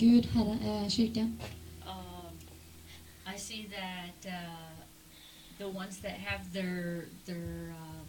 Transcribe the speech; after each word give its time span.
Gud, 0.00 0.24
Herre, 0.32 0.58
eh, 0.64 0.88
kyrkan. 0.88 1.36
Um, 1.86 2.32
I 3.26 3.36
see 3.36 3.66
that 3.70 4.26
uh, 4.26 4.84
the 5.58 5.68
ones 5.68 5.98
that 5.98 6.12
have 6.12 6.40
their 6.52 7.04
their 7.26 7.70
uh, 7.70 8.00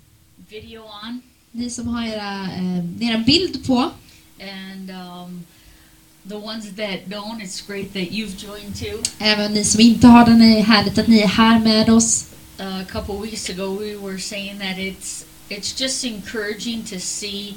video 0.49 0.83
on 0.83 1.21
Ni 1.51 1.69
som 1.69 1.87
har 1.87 2.07
era, 2.07 2.47
eh, 2.55 3.09
era 3.09 3.23
bild 3.25 3.65
på 3.65 3.91
and 4.39 4.89
um, 4.89 5.45
the 6.25 6.37
ones 6.37 6.75
that 6.75 7.09
don't, 7.09 7.41
it's 7.41 7.61
great 7.61 7.93
that 7.93 8.11
you've 8.11 8.37
joined 8.37 8.75
too. 8.75 9.03
Även 9.19 9.53
ni 9.53 9.63
som 9.63 9.81
inte 9.81 10.07
har 10.07 10.25
den, 10.25 10.41
är 10.41 10.61
härligt 10.61 10.97
att 10.97 11.07
ni 11.07 11.19
är 11.19 11.27
här 11.27 11.59
med 11.59 11.89
oss. 11.89 12.27
Uh, 12.59 12.81
a 12.81 12.85
couple 12.85 13.15
weeks 13.15 13.49
ago, 13.49 13.79
we 13.79 13.95
were 13.95 14.19
saying 14.19 14.59
that 14.59 14.77
it's 14.77 15.25
it's 15.49 15.81
just 15.81 16.05
encouraging 16.05 16.83
to 16.83 16.99
see 16.99 17.55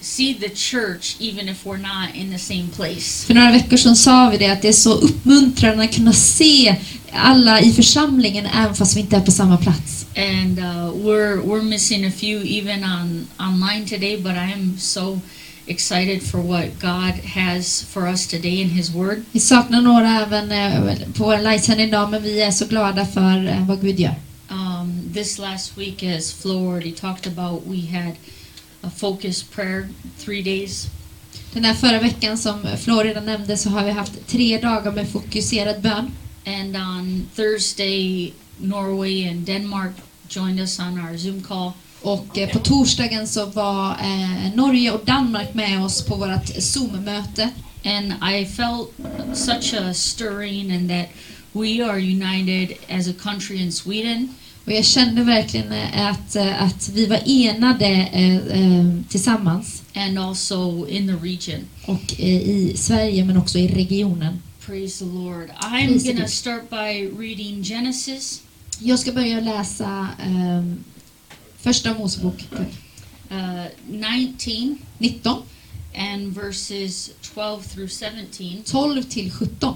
see 0.00 0.34
the 0.34 0.48
church 0.48 1.16
even 1.20 1.48
if 1.48 1.66
we're 1.66 1.76
not 1.76 2.14
in 2.14 2.32
the 2.32 2.38
same 2.38 2.68
place. 2.76 3.26
För 3.26 3.34
några 3.34 3.52
veckor 3.52 3.76
sedan 3.76 3.96
sa 3.96 4.28
vi 4.30 4.38
det 4.38 4.48
att 4.48 4.62
det 4.62 4.68
är 4.68 4.72
så 4.72 4.92
uppmuntrande 4.92 5.84
att 5.84 5.94
kunna 5.94 6.12
se 6.12 6.76
alla 7.12 7.60
i 7.60 7.72
församlingen 7.72 8.46
även 8.46 8.74
fast 8.74 8.96
vi 8.96 9.00
inte 9.00 9.16
är 9.16 9.20
på 9.20 9.32
samma 9.32 9.56
plats. 9.56 10.06
And 10.16 10.58
uh, 10.58 10.92
we're 11.06 11.42
we're 11.42 11.62
missing 11.62 12.06
a 12.06 12.10
few 12.10 12.58
even 12.58 12.84
on 12.84 13.26
online 13.38 13.86
today, 13.86 14.22
but 14.22 14.32
I 14.32 14.52
am 14.52 14.78
so 14.78 15.20
excited 15.66 16.22
for 16.22 16.38
what 16.38 16.78
God 16.80 17.14
has 17.24 17.82
for 17.82 18.08
us 18.08 18.26
today 18.26 18.60
in 18.60 18.68
His 18.68 18.90
Word. 18.90 19.22
Vi 19.32 19.40
saknar 19.40 19.80
några 19.80 20.08
även 20.08 20.52
eh, 20.52 20.98
på 21.16 21.24
vår 21.24 21.38
livesändning 21.38 21.88
idag 21.88 22.10
men 22.10 22.22
vi 22.22 22.42
är 22.42 22.50
så 22.50 22.66
glada 22.66 23.06
för 23.06 23.46
eh, 23.46 23.66
vad 23.66 23.80
Gud 23.80 24.00
gör. 24.00 24.14
Um, 24.50 25.12
this 25.14 25.38
last 25.38 25.78
week, 25.78 26.02
as 26.02 26.32
Flo 26.32 26.70
already 26.70 26.92
talked 26.92 27.26
about, 27.26 27.66
we 27.66 27.98
had 27.98 28.14
a 28.82 28.90
focused 28.90 29.50
prayer 29.50 29.88
three 30.18 30.42
days. 30.42 30.86
Den 31.52 31.64
här 31.64 31.74
förra 31.74 32.00
veckan 32.00 32.38
som 32.38 32.66
Florida 32.84 33.20
nämnde 33.20 33.56
så 33.56 33.70
har 33.70 33.84
vi 33.84 33.90
haft 33.90 34.26
tre 34.26 34.58
dagar 34.58 34.92
med 34.92 35.08
fokuserad 35.08 35.82
bön. 35.82 36.10
And 36.46 36.76
on 36.76 37.28
Thursday, 37.36 38.32
Norway 38.58 39.28
and 39.28 39.46
Denmark 39.46 39.92
joined 40.28 40.60
us 40.60 40.78
on 40.78 40.98
our 41.00 41.16
Zoom 41.16 41.42
call. 41.42 41.72
Och 42.02 42.38
eh, 42.38 42.48
på 42.48 42.58
torsdagen 42.58 43.26
så 43.26 43.46
var 43.46 43.90
eh, 43.90 44.54
Norge 44.54 44.90
och 44.90 45.04
Danmark 45.04 45.54
med 45.54 45.84
oss 45.84 46.04
på 46.04 46.14
vårt 46.14 46.46
Zoom-möte. 46.58 47.50
And 47.84 48.12
I 48.34 48.46
felt 48.46 48.88
such 49.34 49.74
a 49.74 49.94
stirring 49.94 50.72
and 50.72 50.90
that 50.90 51.06
we 51.52 51.84
are 51.84 51.98
united 51.98 52.76
as 52.88 53.08
a 53.08 53.14
country 53.22 53.56
in 53.56 53.72
Sweden. 53.72 54.34
Och 54.68 54.74
jag 54.74 54.84
kände 54.84 55.22
verkligen 55.22 55.72
eh, 55.72 56.06
att, 56.06 56.36
eh, 56.36 56.62
att 56.62 56.88
vi 56.88 57.06
var 57.06 57.22
enade 57.26 57.86
eh, 57.86 59.08
tillsammans. 59.08 59.82
and 59.94 60.18
also 60.18 60.86
in 60.88 61.06
the 61.06 61.14
region. 61.14 61.60
Och 61.86 62.20
i 62.20 62.72
Sverige 62.76 63.24
men 63.24 63.36
också 63.36 63.58
i 63.58 63.68
regionen. 63.68 64.42
Praise 64.66 64.98
the 64.98 65.10
Lord. 65.10 65.50
I'm 65.60 66.04
going 66.04 66.22
to 66.22 66.28
start 66.28 66.70
by 66.70 67.10
reading 67.18 67.64
Genesis 67.64 68.42
Jag 68.78 68.98
ska 68.98 69.12
börja 69.12 69.40
läsa 69.40 70.08
eh, 70.22 70.62
Första 71.56 71.94
Mosebok 71.94 72.44
uh, 73.30 73.64
19 73.86 74.78
19, 74.98 75.42
and 75.94 76.34
verses 76.34 77.10
12 77.34 77.62
through 77.62 77.90
17. 77.90 78.62
12 78.64 79.02
till 79.02 79.32
17. 79.32 79.74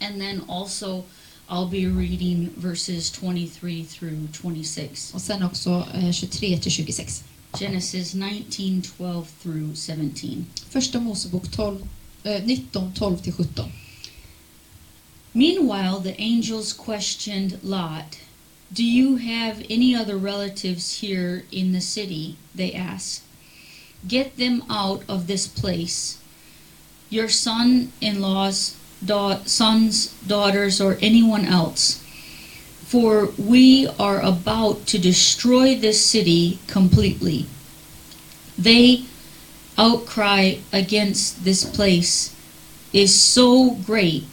And 0.00 0.20
then 0.20 0.42
also 0.48 1.04
I'll 1.52 1.66
be 1.66 1.88
reading 1.88 2.50
verses 2.56 3.10
23 3.10 3.84
through 3.84 4.28
26. 4.32 5.14
Och 5.14 5.20
sen 5.20 5.42
också 5.42 5.86
eh, 5.94 6.12
23 6.12 6.58
till 6.58 6.72
26. 6.72 7.24
Genesis 7.58 8.14
19, 8.14 8.82
12 8.82 9.24
through 9.42 9.74
17. 9.74 10.46
Första 10.68 11.00
Mosebok 11.00 11.50
12, 11.50 11.88
eh, 12.22 12.44
19, 12.44 12.92
12 12.92 13.18
till 13.18 13.32
17. 13.32 13.72
Meanwhile, 15.32 16.00
the 16.02 16.14
angels 16.22 16.72
questioned 16.72 17.58
Lot. 17.62 18.18
Do 18.68 18.84
you 18.84 19.16
have 19.16 19.64
any 19.68 19.96
other 19.96 20.16
relatives 20.16 21.02
here 21.02 21.42
in 21.50 21.72
the 21.72 21.80
city? 21.80 22.36
They 22.54 22.74
asked. 22.74 23.22
Get 24.02 24.36
them 24.36 24.62
out 24.68 25.02
of 25.08 25.26
this 25.26 25.48
place. 25.48 26.18
Your 27.08 27.28
son 27.28 27.92
in 28.00 28.20
law's 28.20 28.76
da- 29.04 29.40
sons, 29.44 30.14
daughters, 30.26 30.80
or 30.80 30.98
anyone 31.00 31.44
else. 31.44 32.02
For 32.86 33.30
we 33.38 33.86
are 33.98 34.20
about 34.20 34.86
to 34.86 34.98
destroy 34.98 35.76
this 35.76 36.04
city 36.04 36.58
completely. 36.66 37.46
They 38.58 39.04
outcry 39.78 40.56
against 40.72 41.44
this 41.44 41.64
place 41.64 42.34
is 42.92 43.16
so 43.16 43.70
great 43.70 44.24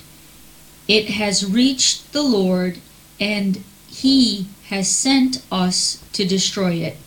it 0.87 1.09
has 1.09 1.45
reached 1.45 2.13
the 2.13 2.23
Lord, 2.23 2.77
and 3.19 3.61
he 3.89 4.47
has 4.69 4.89
sent 4.89 5.41
us 5.51 6.01
to 6.13 6.25
destroy 6.25 6.75
it. 6.75 6.97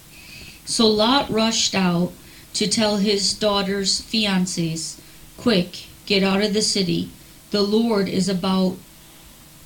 So 0.66 0.86
Lot 0.86 1.30
rushed 1.30 1.74
out 1.74 2.12
to 2.54 2.66
tell 2.68 2.98
his 2.98 3.32
daughter's 3.32 4.00
fiancés, 4.00 5.00
Quick, 5.38 5.86
get 6.04 6.22
out 6.22 6.42
of 6.42 6.52
the 6.52 6.62
city. 6.62 7.08
The 7.50 7.62
Lord 7.62 8.08
is 8.08 8.28
about 8.28 8.76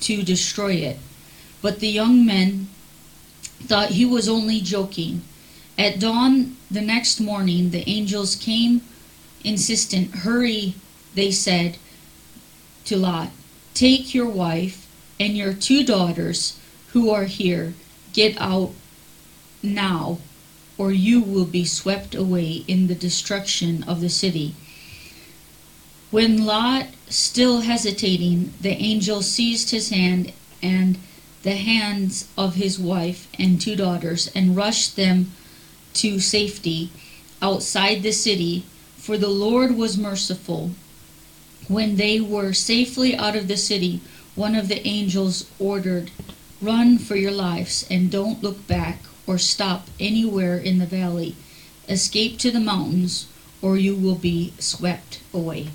to 0.01 0.23
destroy 0.23 0.73
it. 0.73 0.97
But 1.61 1.79
the 1.79 1.87
young 1.87 2.25
men 2.25 2.69
thought 3.61 3.89
he 3.91 4.05
was 4.05 4.27
only 4.27 4.61
joking. 4.61 5.21
At 5.77 5.99
dawn 5.99 6.57
the 6.69 6.81
next 6.81 7.19
morning, 7.19 7.71
the 7.71 7.87
angels 7.89 8.35
came 8.35 8.81
insistent. 9.43 10.15
Hurry, 10.15 10.75
they 11.13 11.31
said 11.31 11.77
to 12.85 12.97
Lot. 12.97 13.29
Take 13.73 14.13
your 14.13 14.29
wife 14.29 14.87
and 15.19 15.35
your 15.37 15.53
two 15.53 15.83
daughters 15.83 16.59
who 16.89 17.09
are 17.09 17.25
here. 17.25 17.73
Get 18.13 18.39
out 18.39 18.73
now, 19.61 20.19
or 20.77 20.91
you 20.91 21.21
will 21.21 21.45
be 21.45 21.65
swept 21.65 22.15
away 22.15 22.63
in 22.67 22.87
the 22.87 22.95
destruction 22.95 23.83
of 23.83 24.01
the 24.01 24.09
city. 24.09 24.55
When 26.15 26.45
Lot, 26.45 26.87
still 27.09 27.59
hesitating, 27.59 28.53
the 28.61 28.81
angel 28.81 29.21
seized 29.21 29.71
his 29.71 29.89
hand 29.89 30.31
and 30.63 30.97
the 31.43 31.57
hands 31.57 32.29
of 32.37 32.55
his 32.55 32.79
wife 32.79 33.27
and 33.37 33.59
two 33.59 33.75
daughters 33.75 34.27
and 34.33 34.55
rushed 34.55 34.95
them 34.95 35.33
to 35.95 36.21
safety 36.21 36.89
outside 37.41 38.01
the 38.01 38.13
city, 38.13 38.63
for 38.95 39.17
the 39.17 39.27
Lord 39.27 39.75
was 39.75 39.97
merciful. 39.97 40.71
When 41.67 41.97
they 41.97 42.21
were 42.21 42.53
safely 42.53 43.13
out 43.13 43.35
of 43.35 43.49
the 43.49 43.57
city, 43.57 43.99
one 44.35 44.55
of 44.55 44.69
the 44.69 44.87
angels 44.87 45.51
ordered, 45.59 46.11
Run 46.61 46.97
for 46.97 47.17
your 47.17 47.33
lives 47.33 47.85
and 47.91 48.09
don't 48.09 48.41
look 48.41 48.65
back 48.67 48.99
or 49.27 49.37
stop 49.37 49.89
anywhere 49.99 50.57
in 50.57 50.77
the 50.77 50.85
valley. 50.85 51.35
Escape 51.89 52.39
to 52.39 52.51
the 52.51 52.61
mountains, 52.61 53.27
or 53.61 53.75
you 53.75 53.93
will 53.97 54.15
be 54.15 54.53
swept 54.59 55.19
away. 55.33 55.71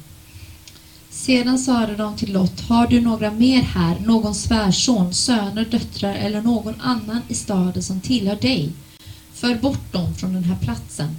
Sedan 1.21 1.59
sade 1.59 1.97
de 1.97 2.17
till 2.17 2.33
Lot, 2.33 2.61
har 2.61 2.87
du 2.87 3.01
några 3.01 3.31
mer 3.31 3.63
här, 3.63 3.99
någon 3.99 4.35
svärson, 4.35 5.15
söner, 5.15 5.65
döttrar 5.65 6.15
eller 6.15 6.43
någon 6.43 6.81
annan 6.81 7.21
i 7.29 7.35
staden 7.35 7.83
som 7.83 8.01
tillhör 8.01 8.37
dig? 8.37 8.73
För 9.35 9.55
bort 9.55 9.93
dem 9.93 10.15
från 10.15 10.33
den 10.33 10.45
här 10.45 10.57
platsen. 10.63 11.17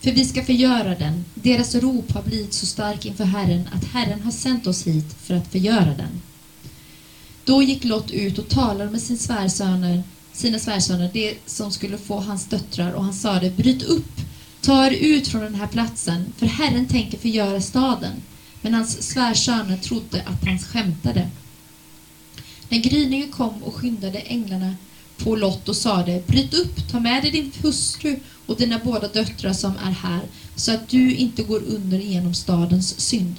För 0.00 0.10
vi 0.10 0.24
ska 0.24 0.44
förgöra 0.44 0.94
den. 0.94 1.24
Deras 1.34 1.74
rop 1.74 2.12
har 2.12 2.22
blivit 2.22 2.54
så 2.54 2.66
stark 2.66 3.06
inför 3.06 3.24
Herren 3.24 3.68
att 3.72 3.84
Herren 3.84 4.20
har 4.20 4.30
sänt 4.30 4.66
oss 4.66 4.86
hit 4.86 5.16
för 5.22 5.34
att 5.34 5.52
förgöra 5.52 5.94
den. 5.94 6.20
Då 7.44 7.62
gick 7.62 7.84
Lot 7.84 8.10
ut 8.10 8.38
och 8.38 8.48
talade 8.48 8.90
med 8.90 9.00
sin 9.00 9.18
svärsöner, 9.18 10.02
sina 10.32 10.58
svärsöner, 10.58 11.10
det 11.12 11.34
som 11.46 11.70
skulle 11.70 11.98
få 11.98 12.20
hans 12.20 12.46
döttrar, 12.46 12.92
och 12.92 13.04
han 13.04 13.14
sade, 13.14 13.50
bryt 13.50 13.82
upp, 13.82 14.20
ta 14.60 14.86
er 14.86 14.90
ut 14.90 15.28
från 15.28 15.42
den 15.42 15.54
här 15.54 15.66
platsen, 15.66 16.32
för 16.36 16.46
Herren 16.46 16.86
tänker 16.86 17.18
förgöra 17.18 17.60
staden. 17.60 18.12
Men 18.64 18.74
hans 18.74 19.02
svärsöner 19.02 19.76
trodde 19.76 20.22
att 20.22 20.44
han 20.44 20.58
skämtade. 20.58 21.30
När 22.68 22.78
gryningen 22.78 23.32
kom 23.32 23.62
och 23.62 23.74
skyndade 23.74 24.18
änglarna 24.18 24.74
på 25.18 25.36
Lot 25.36 25.68
och 25.68 25.76
sade, 25.76 26.22
bryt 26.26 26.54
upp, 26.54 26.88
ta 26.90 27.00
med 27.00 27.22
dig 27.22 27.30
din 27.30 27.52
hustru 27.62 28.16
och 28.46 28.56
dina 28.56 28.80
båda 28.84 29.08
döttrar 29.08 29.52
som 29.52 29.76
är 29.76 29.90
här, 29.90 30.20
så 30.56 30.74
att 30.74 30.88
du 30.88 31.14
inte 31.14 31.42
går 31.42 31.62
under 31.62 31.98
genom 31.98 32.34
stadens 32.34 33.00
synd. 33.00 33.34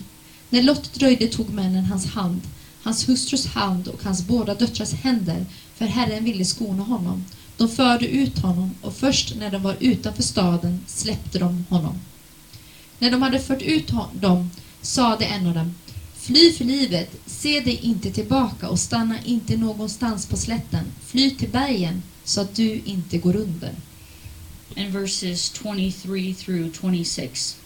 När 0.49 0.61
Lot 0.61 0.93
dröjde 0.93 1.27
tog 1.27 1.49
männen 1.49 1.85
hans 1.85 2.05
hand, 2.05 2.41
hans 2.83 3.09
hustrus 3.09 3.45
hand 3.45 3.87
och 3.87 4.03
hans 4.03 4.27
båda 4.27 4.55
döttrars 4.55 4.93
händer, 4.93 5.45
för 5.75 5.85
Herren 5.85 6.23
ville 6.23 6.45
skona 6.45 6.83
honom. 6.83 7.25
De 7.57 7.69
förde 7.69 8.07
ut 8.07 8.39
honom 8.39 8.71
och 8.81 8.95
först 8.95 9.35
när 9.35 9.51
de 9.51 9.63
var 9.63 9.75
utanför 9.79 10.23
staden 10.23 10.79
släppte 10.87 11.39
de 11.39 11.65
honom. 11.69 11.99
När 12.99 13.11
de 13.11 13.21
hade 13.21 13.39
fört 13.39 13.61
ut 13.61 13.91
dem 14.21 14.49
sade 14.85 15.25
en 15.25 15.47
av 15.47 15.53
dem, 15.53 15.75
Fly 16.15 16.53
för 16.53 16.65
livet, 16.65 17.09
se 17.25 17.59
dig 17.59 17.79
inte 17.81 18.11
tillbaka 18.11 18.69
och 18.69 18.79
stanna 18.79 19.23
inte 19.23 19.57
någonstans 19.57 20.25
på 20.25 20.37
slätten. 20.37 20.85
Fly 21.05 21.31
till 21.31 21.49
bergen 21.49 22.03
så 22.23 22.41
att 22.41 22.55
du 22.55 22.81
inte 22.85 23.17
går 23.17 23.35
under. 23.35 23.75
And 24.77 24.89
verses 24.89 25.53
23 25.53 26.33
through 26.33 26.71
26. 26.81 27.57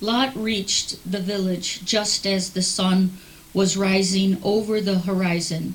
Lot 0.00 0.30
reached 0.36 0.98
the 1.12 1.20
village 1.20 1.80
just 1.86 2.26
as 2.26 2.50
the 2.50 2.62
sun 2.62 3.18
was 3.52 3.76
rising 3.76 4.36
over 4.42 4.80
the 4.80 4.98
horizon. 4.98 5.74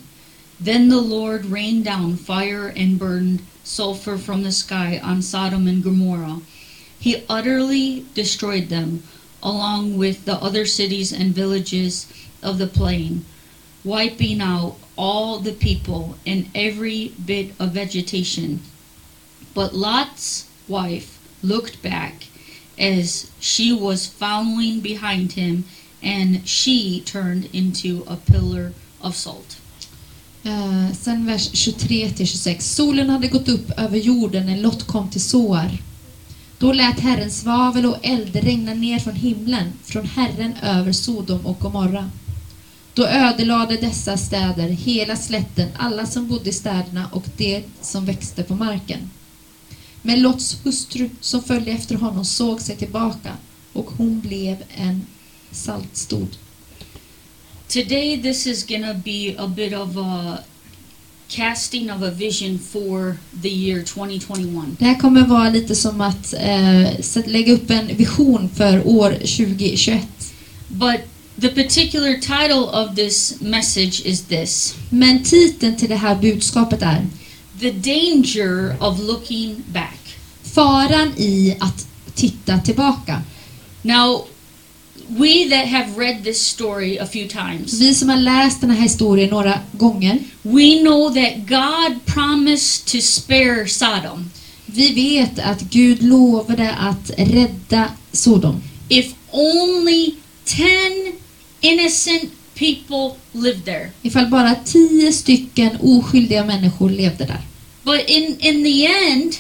Then 0.60 0.90
the 0.90 1.02
Lord 1.02 1.46
rained 1.46 1.86
down 1.86 2.18
fire 2.18 2.74
and 2.76 3.00
burned 3.00 3.40
sulfur 3.64 4.18
from 4.18 4.44
the 4.44 4.52
sky 4.52 5.00
on 5.04 5.22
Sodom 5.22 5.68
and 5.68 5.84
Gomorrah. 5.84 6.42
He 7.00 7.24
utterly 7.28 8.06
destroyed 8.14 8.70
them, 8.70 9.04
along 9.46 9.96
with 9.96 10.26
the 10.26 10.34
other 10.34 10.66
cities 10.66 11.14
and 11.14 11.36
villages 11.36 12.12
of 12.42 12.58
the 12.58 12.68
plain, 12.68 13.24
wiping 13.84 14.42
out 14.42 14.76
all 14.98 15.40
the 15.40 15.54
people 15.54 16.18
and 16.26 16.50
every 16.56 17.14
bit 17.24 17.52
of 17.60 17.72
vegetation. 17.72 18.60
But 19.54 19.76
Lot's 19.76 20.50
wife 20.68 21.20
looked 21.44 21.84
back 21.84 22.26
as 22.80 23.32
she 23.40 23.72
was 23.72 24.08
following 24.08 24.80
behind 24.80 25.34
him, 25.34 25.66
and 26.02 26.48
she 26.48 27.02
turned 27.02 27.46
into 27.54 28.04
a 28.08 28.18
pillar 28.18 28.74
of 29.00 29.16
salt. 29.16 29.58
Eh, 30.44 30.92
sen 30.94 31.26
vers 31.26 31.52
23 31.52 32.10
till 32.10 32.28
26. 32.28 32.66
Solen 32.66 33.10
hade 33.10 33.28
gått 33.28 33.48
upp 33.48 33.72
över 33.78 33.98
jorden 33.98 34.46
när 34.46 34.58
Lot 34.58 34.84
kom 34.88 35.10
till 35.10 35.22
Soar. 35.22 35.78
Då 36.66 36.74
lät 36.74 37.00
Herren 37.00 37.32
svavel 37.32 37.86
och 37.86 37.98
eld 38.02 38.36
regna 38.36 38.74
ner 38.74 39.00
från 39.00 39.16
himlen, 39.16 39.74
från 39.84 40.06
Herren 40.06 40.54
över 40.64 40.92
Sodom 40.92 41.46
och 41.46 41.60
Gomorra. 41.60 42.12
Då 42.94 43.08
ödelade 43.08 43.78
dessa 43.78 44.18
städer 44.18 44.70
hela 44.70 45.16
slätten, 45.16 45.70
alla 45.78 46.06
som 46.06 46.28
bodde 46.28 46.50
i 46.50 46.54
städerna 46.54 47.10
och 47.12 47.24
det 47.38 47.64
som 47.82 48.06
växte 48.06 48.44
på 48.44 48.56
marken. 48.56 49.10
Men 50.02 50.22
Lots 50.22 50.60
hustru 50.64 51.10
som 51.22 51.44
följde 51.44 51.72
efter 51.72 51.96
honom 51.96 52.26
såg 52.26 52.62
sig 52.62 52.76
tillbaka 52.76 53.32
och 53.74 53.90
hon 53.98 54.20
blev 54.20 54.58
en 54.76 55.02
saltstod. 55.52 56.38
Today, 57.68 58.22
this 58.22 58.48
is 58.48 58.68
gonna 58.68 58.94
be 58.94 59.36
a 59.38 59.48
bit 59.48 59.74
of 59.74 59.98
a 59.98 60.38
casting 61.28 61.92
of 61.92 62.04
a 62.04 62.12
vision 62.12 62.60
for 62.60 63.18
the 63.42 63.50
year 63.50 63.84
2021. 63.84 64.76
Det 64.80 64.86
här 64.86 65.00
kommer 65.00 65.22
vara 65.22 65.50
lite 65.50 65.76
som 65.76 66.02
att 66.02 66.34
eh, 66.34 67.26
lägga 67.26 67.54
upp 67.54 67.70
en 67.70 67.98
vision 67.98 68.50
för 68.56 68.88
år 68.88 69.12
2021. 69.12 70.08
But 70.68 71.02
the 71.42 71.50
particular 71.50 72.14
title 72.14 72.84
of 72.84 72.96
this 72.96 73.42
message 73.42 74.02
is 74.06 74.22
this 74.22 74.76
Men 74.90 75.24
titeln 75.24 75.76
till 75.76 75.90
det 75.90 75.96
här 75.96 76.16
budskapet 76.16 76.82
är 76.82 77.06
The 77.60 77.72
Danger 77.72 78.84
of 78.84 79.00
Looking 79.00 79.64
Back. 79.74 80.18
Faran 80.44 81.14
i 81.18 81.58
att 81.60 81.88
titta 82.16 82.60
tillbaka. 82.60 83.22
Now, 83.82 84.26
we 85.08 85.50
that 85.50 85.68
have 85.68 85.98
read 85.98 86.24
this 86.24 86.42
story 86.42 86.98
a 86.98 87.06
few 87.06 87.28
times, 87.28 87.74
Vi 87.74 87.94
som 87.94 88.10
har 88.10 88.18
läst 88.18 88.62
den 88.62 88.70
här 88.70 88.82
historien 88.82 89.30
några 89.30 89.60
gånger, 89.72 90.20
we 90.42 90.80
know 90.80 91.14
that 91.14 91.48
God 91.48 92.06
promised 92.06 92.86
to 92.86 93.02
spare 93.02 93.68
Sodom 93.68 94.30
vi 94.66 94.94
vet 94.94 95.40
att 95.40 95.62
Gud 95.62 96.04
lovade 96.04 96.72
att 96.72 97.12
rädda 97.18 97.92
Sodom. 98.12 98.62
if 98.90 99.14
only 99.32 100.14
10 100.46 100.66
innocent 101.62 102.32
people 102.56 103.20
lived 103.32 103.66
there. 103.66 103.92
Ifall 104.02 104.28
bara 104.28 104.56
tio 104.56 105.12
stycken 105.12 105.78
oskyldiga 105.82 106.46
människor 106.46 106.90
levde 106.90 107.26
där. 107.26 107.42
But 107.84 108.10
in, 108.10 108.38
in 108.40 108.64
the 108.64 108.86
end, 108.86 109.36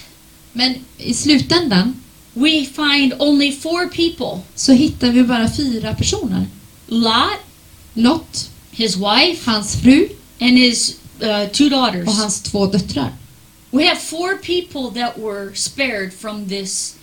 Men 0.54 0.76
i 0.98 1.14
slutändan 1.14 1.96
we 2.36 2.66
find 2.66 3.14
only 3.20 3.52
four 3.52 3.88
people 3.90 4.42
så 4.56 4.72
hittar 4.74 5.10
vi 5.10 5.24
bara 5.24 5.50
fyra 5.52 5.96
personer. 5.96 6.46
Lot, 6.88 7.40
Lot, 7.94 8.50
his 8.72 8.96
wife, 8.98 9.52
hans 9.52 9.76
fru 9.82 10.08
and 10.40 10.58
his 10.58 10.96
uh, 11.22 11.48
two 11.52 11.70
daughters. 11.70 12.08
och 12.08 12.14
hans 12.14 12.42
två 12.42 12.66
döttrar. 12.66 13.14
We 13.72 13.86
have 13.86 14.00
four 14.00 14.38
people 14.38 15.02
that 15.02 15.18
were 15.18 15.56
spared 15.56 16.14
from 16.14 16.50
this 16.50 16.96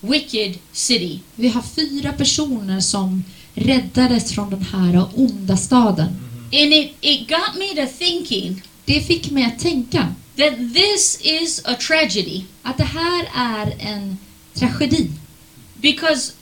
wicked 0.00 0.58
city. 0.72 1.20
Vi 1.34 1.48
har 1.48 1.62
fyra 1.62 2.12
personer 2.12 2.80
som 2.80 3.24
räddades 3.54 4.32
från 4.32 4.50
den 4.50 4.62
här 4.62 5.06
onda 5.16 5.56
staden. 5.56 6.08
And 6.52 6.72
it, 6.74 6.92
it 7.00 7.28
got 7.28 7.54
me 7.58 7.86
to 7.86 7.92
thinking 7.98 8.62
Det 8.84 9.00
fick 9.00 9.30
mig 9.30 9.44
att 9.44 9.58
tänka 9.58 10.14
that 10.36 10.74
this 10.74 11.20
is 11.22 11.62
a 11.64 11.74
tragedy 11.74 12.44
att 12.62 12.76
det 12.76 12.84
här 12.84 13.28
är 13.34 13.74
en 13.78 14.18
tragedi. 14.58 15.10
because 15.80 16.32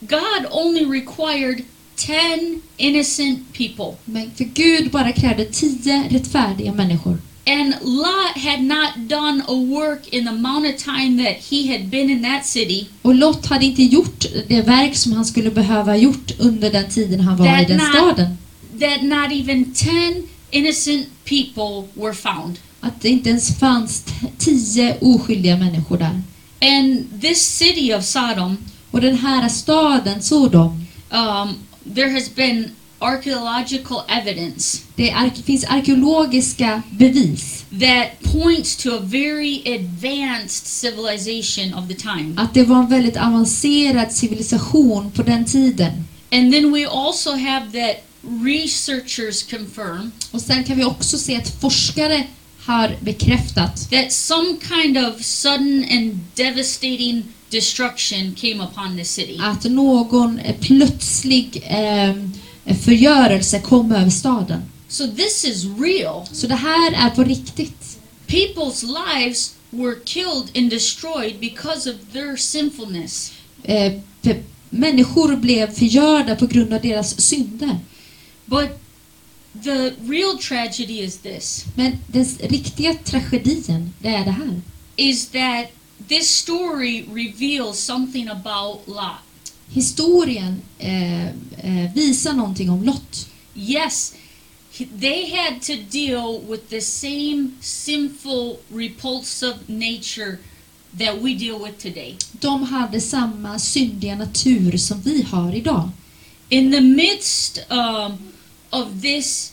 God 0.00 0.46
only 0.50 0.84
required 0.84 1.64
10 1.96 2.60
innocent 2.76 3.52
people. 3.52 3.96
Men 4.04 4.30
för 4.36 4.44
Gud 4.44 4.90
bara 4.90 5.12
krävde 5.12 5.44
tio 5.44 6.02
rättfärdiga 6.10 6.72
människor. 6.72 7.18
And 7.46 7.74
Lot 7.82 8.36
had 8.44 8.60
not 8.62 9.08
done 9.08 9.42
a 9.48 9.54
work 9.54 10.08
in 10.08 10.24
the 10.24 10.30
amount 10.30 10.66
of 10.74 10.82
time 10.82 11.24
that 11.24 11.36
he 11.50 11.72
had 11.72 11.86
been 11.88 12.10
in 12.10 12.22
that 12.22 12.46
city 12.46 12.86
Och 13.02 13.14
Lot 13.14 13.46
hade 13.46 13.64
inte 13.64 13.82
gjort 13.82 14.24
det 14.48 14.62
verk 14.62 14.96
som 14.96 15.12
han 15.12 15.24
skulle 15.24 15.50
behöva 15.50 15.96
gjort 15.96 16.30
under 16.38 16.72
den 16.72 16.90
tiden 16.90 17.20
han 17.20 17.36
var 17.36 17.62
i 17.62 17.64
den 17.64 17.78
not- 17.80 17.88
staden. 17.94 18.36
that 18.80 19.02
not 19.02 19.32
even 19.32 19.74
10 19.74 20.22
innocent 20.50 21.06
people 21.24 21.88
were 22.02 22.14
found. 22.14 22.58
Att 22.80 23.00
det 23.00 23.08
inte 23.08 23.28
ens 23.30 23.58
fanns 23.58 24.04
tio 24.38 24.96
oskyldiga 25.00 25.56
människor 25.56 25.98
där. 25.98 26.22
And 26.60 27.20
this 27.20 27.42
city 27.58 27.94
of 27.94 28.04
Sodom, 28.04 28.56
Och 28.90 29.00
den 29.00 29.16
här 29.18 29.48
staden, 29.48 30.22
Sodom, 30.22 30.86
um, 31.10 31.54
there 31.94 32.10
has 32.10 32.34
been 32.34 32.70
archaeological 32.98 33.98
evidence 34.08 34.78
det 34.94 35.10
är, 35.10 35.30
finns 35.30 35.64
arkeologiska 35.64 36.82
bevis 36.90 37.64
that 37.80 38.32
points 38.32 38.76
to 38.76 38.90
a 38.90 39.00
very 39.02 39.62
advanced 39.74 40.66
civilization 40.66 41.74
of 41.74 41.88
the 41.88 41.94
time. 41.94 42.34
att 42.36 42.54
det 42.54 42.62
var 42.62 42.78
en 42.78 42.88
väldigt 42.88 43.16
avancerad 43.16 44.12
civilisation 44.12 45.10
på 45.10 45.22
den 45.22 45.44
tiden. 45.44 45.92
And 46.32 46.52
then 46.52 46.72
we 46.72 46.86
also 46.86 47.30
have 47.30 47.66
that 47.72 47.96
researchers 48.44 49.42
confirm 49.42 50.12
Och 50.30 50.40
sen 50.40 50.64
kan 50.64 50.76
vi 50.76 50.84
också 50.84 51.18
se 51.18 51.36
att 51.36 51.60
forskare 51.60 52.26
har 52.66 52.96
bekräftat 53.00 53.90
that 53.90 54.12
some 54.12 54.56
kind 54.68 54.98
of 54.98 55.22
sudden 55.24 55.84
and 55.90 56.20
devastating 56.34 57.24
destruction 57.50 58.34
came 58.34 58.64
upon 58.64 58.96
the 58.96 59.04
city. 59.04 59.38
att 59.42 59.64
någon 59.64 60.40
plötslig 60.60 61.62
eh, 61.66 62.14
förgörelse 62.84 63.60
kom 63.60 63.92
över 63.92 64.10
staden. 64.10 64.62
So 64.88 65.06
this 65.06 65.44
is 65.44 65.64
real. 65.64 66.26
Så 66.32 66.46
det 66.46 66.54
här 66.54 66.92
är 66.92 67.10
på 67.10 67.24
riktigt. 67.24 67.98
People's 68.26 68.84
lives 68.84 69.54
were 69.70 69.94
killed 70.04 70.50
and 70.56 70.70
destroyed 70.70 71.38
because 71.40 71.90
of 71.90 71.96
their 72.12 72.36
sinfulness. 72.36 73.32
Eh, 73.62 73.92
människor 74.70 75.36
blev 75.36 75.74
förgörda 75.74 76.36
på 76.36 76.46
grund 76.46 76.72
av 76.72 76.80
deras 76.80 77.20
synder. 77.20 77.78
But 78.44 78.85
the 79.62 79.92
real 80.06 80.38
tragedy 80.38 81.00
is 81.00 81.16
this 81.18 81.64
Men 81.74 81.98
den 82.06 82.24
riktiga 82.40 82.94
tragedin, 83.04 83.92
det 83.98 84.08
är 84.08 84.24
det 84.24 84.30
här. 84.30 84.60
is 84.96 85.26
that 85.28 85.66
this 86.08 86.28
story 86.30 87.04
reveals 87.14 87.78
something 87.78 88.28
about 88.28 88.86
Lot. 88.88 89.20
Historien 89.68 90.62
eh, 90.78 91.26
eh, 91.26 91.92
visar 91.94 92.32
någonting 92.32 92.70
om 92.70 92.84
Lot. 92.84 93.28
Yes, 93.54 94.14
he- 94.72 94.86
they 95.00 95.30
had 95.36 95.62
to 95.62 95.72
deal 95.90 96.40
with 96.48 96.68
the 96.70 96.80
same 96.80 97.50
sinful, 97.60 98.56
repulsive 98.74 99.54
nature 99.66 100.36
that 100.98 101.22
we 101.22 101.34
deal 101.34 101.58
with 101.64 101.78
today. 101.82 102.16
De 102.32 102.62
hade 102.64 103.00
samma 103.00 103.58
syndiga 103.58 104.14
natur 104.16 104.76
som 104.76 105.00
vi 105.00 105.22
har 105.22 105.54
idag. 105.54 105.90
In 106.48 106.72
the 106.72 106.80
midst 106.80 107.58
um, 107.70 108.12
of 108.82 109.00
this 109.02 109.52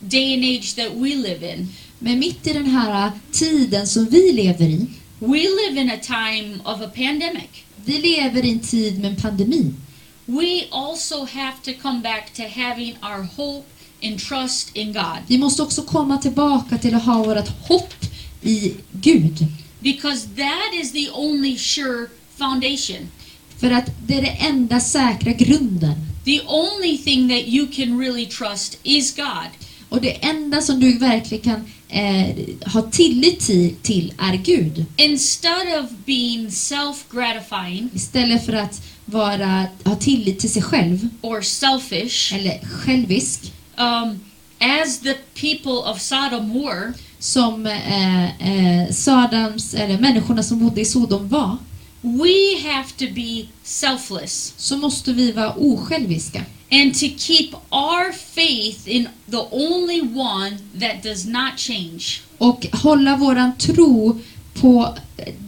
day 0.00 0.34
and 0.34 0.44
age 0.44 0.74
that 0.74 0.92
we 0.94 1.14
live 1.14 1.52
in, 1.54 1.68
Men 1.98 2.18
mitt 2.18 2.46
i 2.46 2.52
den 2.52 2.66
här 2.66 3.12
tiden 3.32 3.86
som 3.86 4.04
vi 4.04 4.32
lever 4.32 4.66
i, 4.66 4.86
we 5.18 5.38
live 5.38 5.80
in 5.80 5.90
a 5.90 5.98
time 6.02 6.58
of 6.64 6.80
a 6.80 6.90
pandemic. 6.94 7.48
vi 7.84 7.98
lever 7.98 8.44
i 8.44 8.50
en 8.50 8.60
tid 8.60 9.00
med 9.00 9.10
en 9.10 9.16
pandemi. 9.16 9.74
We 10.26 10.64
also 10.70 11.24
have 11.24 11.52
to 11.64 11.70
come 11.82 12.00
back 12.00 12.32
to 12.34 12.42
having 12.42 12.94
our 13.02 13.22
hope 13.36 13.66
and 14.02 14.18
trust 14.20 14.76
in 14.76 14.92
God 14.92 15.18
Vi 15.26 15.38
måste 15.38 15.62
också 15.62 15.82
komma 15.82 16.18
tillbaka 16.18 16.78
till 16.78 16.94
att 16.94 17.04
ha 17.04 17.24
vårt 17.24 17.48
hopp 17.68 17.94
i 18.42 18.74
Gud. 18.92 19.46
because 19.80 20.26
that 20.36 20.74
is 20.82 20.92
the 20.92 21.10
only 21.10 21.56
sure 21.58 22.06
foundation. 22.36 23.08
För 23.58 23.70
att 23.70 23.90
det 24.06 24.14
är 24.14 24.22
det 24.22 24.36
enda 24.40 24.80
säkra 24.80 25.32
grunden. 25.32 25.94
The 26.28 26.42
only 26.46 26.98
thing 26.98 27.28
that 27.28 27.48
you 27.48 27.66
can 27.66 27.98
really 27.98 28.26
trust 28.26 28.78
is 28.82 29.16
God. 29.16 29.48
Och 29.88 30.00
det 30.00 30.24
enda 30.24 30.60
som 30.60 30.80
du 30.80 30.98
verkligen 30.98 31.44
kan 31.44 31.64
eh, 31.88 32.36
ha 32.72 32.82
tillit 32.82 33.40
till, 33.40 33.74
till 33.82 34.14
är 34.18 34.34
Gud. 34.36 34.84
Instead 34.96 35.84
of 35.84 35.90
being 36.04 36.50
self 36.50 37.04
gratifying, 37.10 37.90
Istället 37.94 38.46
för 38.46 38.52
att 38.52 38.82
vara, 39.04 39.66
ha 39.84 39.96
tillit 39.96 40.38
till 40.38 40.52
sig 40.52 40.62
själv 40.62 41.08
or 41.20 41.40
selfish, 41.40 42.34
eller 42.34 42.60
självisk 42.66 43.52
um, 43.76 44.20
as 44.58 45.00
the 45.00 45.14
people 45.34 45.90
of 45.90 46.00
Sodom 46.00 46.62
were, 46.62 46.92
som 47.18 47.66
eh, 47.66 48.24
eh, 48.24 48.90
Sadams, 48.90 49.74
eller 49.74 49.98
människorna 49.98 50.42
som 50.42 50.58
bodde 50.58 50.80
i 50.80 50.84
Sodom 50.84 51.28
var 51.28 51.56
we 52.02 52.60
have 52.72 52.88
to 52.98 53.04
be 53.14 53.46
selfless 53.62 54.54
så 54.56 54.76
måste 54.76 55.12
vi 55.12 55.32
vara 55.32 55.54
osjälviska 55.54 56.44
and 56.70 56.94
to 56.94 57.06
keep 57.18 57.48
our 57.70 58.12
faith 58.34 58.78
in 58.88 59.08
the 59.30 59.36
only 59.50 60.00
one 60.00 60.58
that 60.80 61.02
does 61.02 61.24
not 61.26 61.56
change. 61.56 62.04
och 62.38 62.66
hålla 62.72 63.16
våran 63.16 63.52
tro 63.58 64.20
på 64.54 64.96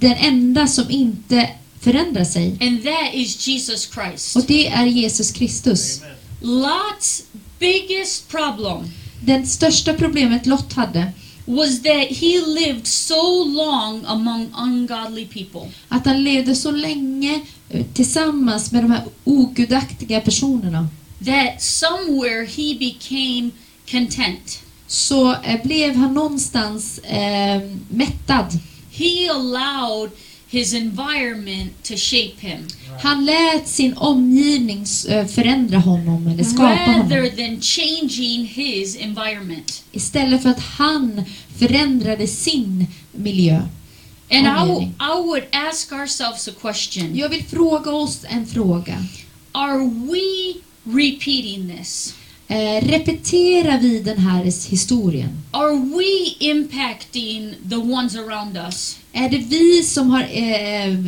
den 0.00 0.12
enda 0.16 0.66
som 0.66 0.90
inte 0.90 1.50
förändrar 1.80 2.24
sig 2.24 2.56
And 2.60 2.82
that 2.84 3.14
is 3.14 3.48
Jesus 3.48 3.90
Christ. 3.94 4.36
och 4.36 4.44
det 4.46 4.66
är 4.68 4.86
Jesus 4.86 5.30
Kristus. 5.32 6.00
Lot's 6.42 7.22
biggest 7.58 8.28
problem 8.28 8.90
Det 9.24 9.46
största 9.46 9.94
problemet 9.94 10.46
Lot 10.46 10.72
hade 10.72 11.12
was 11.50 11.82
that 11.82 12.08
he 12.08 12.40
lived 12.40 12.86
so 12.86 13.44
long 13.44 14.04
among 14.06 14.52
ungodly 14.56 15.26
people. 15.26 15.70
att 15.88 16.06
han 16.06 16.24
levde 16.24 16.54
så 16.54 16.70
länge 16.70 17.40
eh, 17.68 17.86
tillsammans 17.94 18.72
med 18.72 18.84
de 18.84 18.90
här 18.90 19.04
ogudaktiga 19.24 20.20
personerna 20.20 20.88
that 21.24 21.62
somewhere 21.62 22.44
he 22.44 22.74
became 22.78 23.50
content. 23.90 24.62
så 24.86 25.32
eh, 25.32 25.62
blev 25.64 25.96
han 25.96 26.14
någonstans 26.14 26.98
eh, 26.98 27.62
mättad. 27.88 28.58
He 28.90 29.30
allowed 29.30 30.10
his 30.50 30.74
environment 30.74 31.84
to 31.84 31.96
shape 31.96 32.34
him 32.38 32.66
Han 33.02 33.24
lät 33.24 33.68
sin 33.68 33.96
omgivning 33.96 34.84
eh, 35.08 35.26
förändra 35.26 35.78
honom 35.78 36.26
eller 36.26 36.44
skapa 36.44 36.68
rather 36.74 37.16
honom 37.16 37.36
than 37.36 37.60
changing 37.60 38.46
his 38.46 38.96
environment. 38.96 39.82
istället 39.92 40.42
för 40.42 40.48
att 40.50 40.60
han 40.60 41.22
förändrade 41.58 42.26
sin 42.26 42.86
miljö. 43.12 43.62
And 44.32 44.46
I. 44.46 44.82
I 45.00 45.22
would 45.24 45.44
ask 45.52 45.92
ourselves 45.92 46.48
a 46.48 46.52
question 46.60 47.16
Jag 47.16 47.28
vill 47.28 47.44
fråga 47.44 47.90
oss 47.90 48.24
en 48.28 48.46
fråga. 48.46 49.04
Are 49.52 49.78
we 49.78 50.60
repeating 50.84 51.76
this? 51.78 52.14
Eh, 52.48 52.86
repeterar 52.88 53.78
vi 53.78 54.00
den 54.00 54.18
här 54.18 54.44
historien? 54.70 55.42
Are 55.50 55.76
we 55.76 56.46
impacting 56.46 57.54
the 57.70 57.76
ones 57.76 58.16
around 58.16 58.56
us? 58.56 58.96
Är 59.12 59.30
det 59.30 59.38
vi 59.38 59.82
som 59.82 60.10
har 60.10 60.22
eh, 60.22 60.98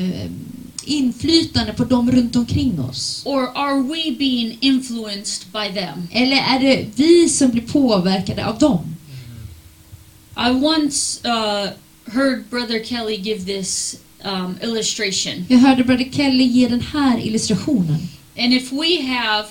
inflytande 0.84 1.72
på 1.72 1.84
dem 1.84 2.10
runt 2.12 2.36
omkring 2.36 2.80
oss? 2.80 3.22
Or 3.24 3.48
are 3.54 3.82
we 3.82 4.16
being 4.18 4.58
influenced 4.60 5.52
by 5.52 5.80
them? 5.80 6.08
Eller 6.12 6.36
är 6.36 6.60
det 6.60 6.86
vi 6.96 7.28
som 7.28 7.50
blir 7.50 7.62
påverkade 7.62 8.46
av 8.46 8.58
dem? 8.58 8.96
I 10.36 10.50
once 10.50 11.28
uh, 11.28 11.70
heard 12.12 12.44
Brother 12.50 12.84
Kelly 12.84 13.16
give 13.16 13.44
this 13.46 14.00
um, 14.24 14.56
illustration. 14.62 15.46
Jag 15.48 15.58
hörde 15.58 15.84
Brother 15.84 16.10
Kelly 16.12 16.44
ge 16.44 16.68
den 16.68 16.80
här 16.80 17.18
illustrationen. 17.18 18.08
And 18.38 18.54
if 18.54 18.72
we 18.72 19.02
have 19.02 19.48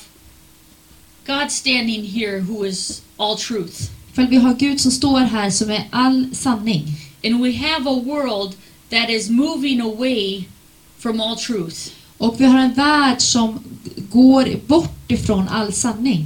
God 1.25 1.51
standing 1.51 2.03
here 2.03 2.39
who 2.39 2.65
is 2.65 3.01
all 3.17 3.37
truth, 3.37 3.91
För 4.13 4.23
vi 4.23 4.35
har 4.35 4.53
Gud 4.53 4.81
som 4.81 4.91
står 4.91 5.19
här 5.19 5.49
som 5.49 5.69
är 5.69 5.87
all 5.91 6.35
sanning 6.35 6.83
and 7.23 7.41
we 7.41 7.53
have 7.53 7.87
a 7.87 7.93
world 7.93 8.55
that 8.89 9.09
is 9.09 9.29
moving 9.29 9.81
away 9.81 10.47
from 10.97 11.21
all 11.21 11.35
truth, 11.35 11.91
Och 12.17 12.41
vi 12.41 12.45
har 12.45 12.59
en 12.59 12.73
värld 12.73 13.21
som 13.21 13.59
går 14.11 14.67
bort 14.67 15.11
ifrån 15.11 15.47
all 15.47 15.73
sanning 15.73 16.25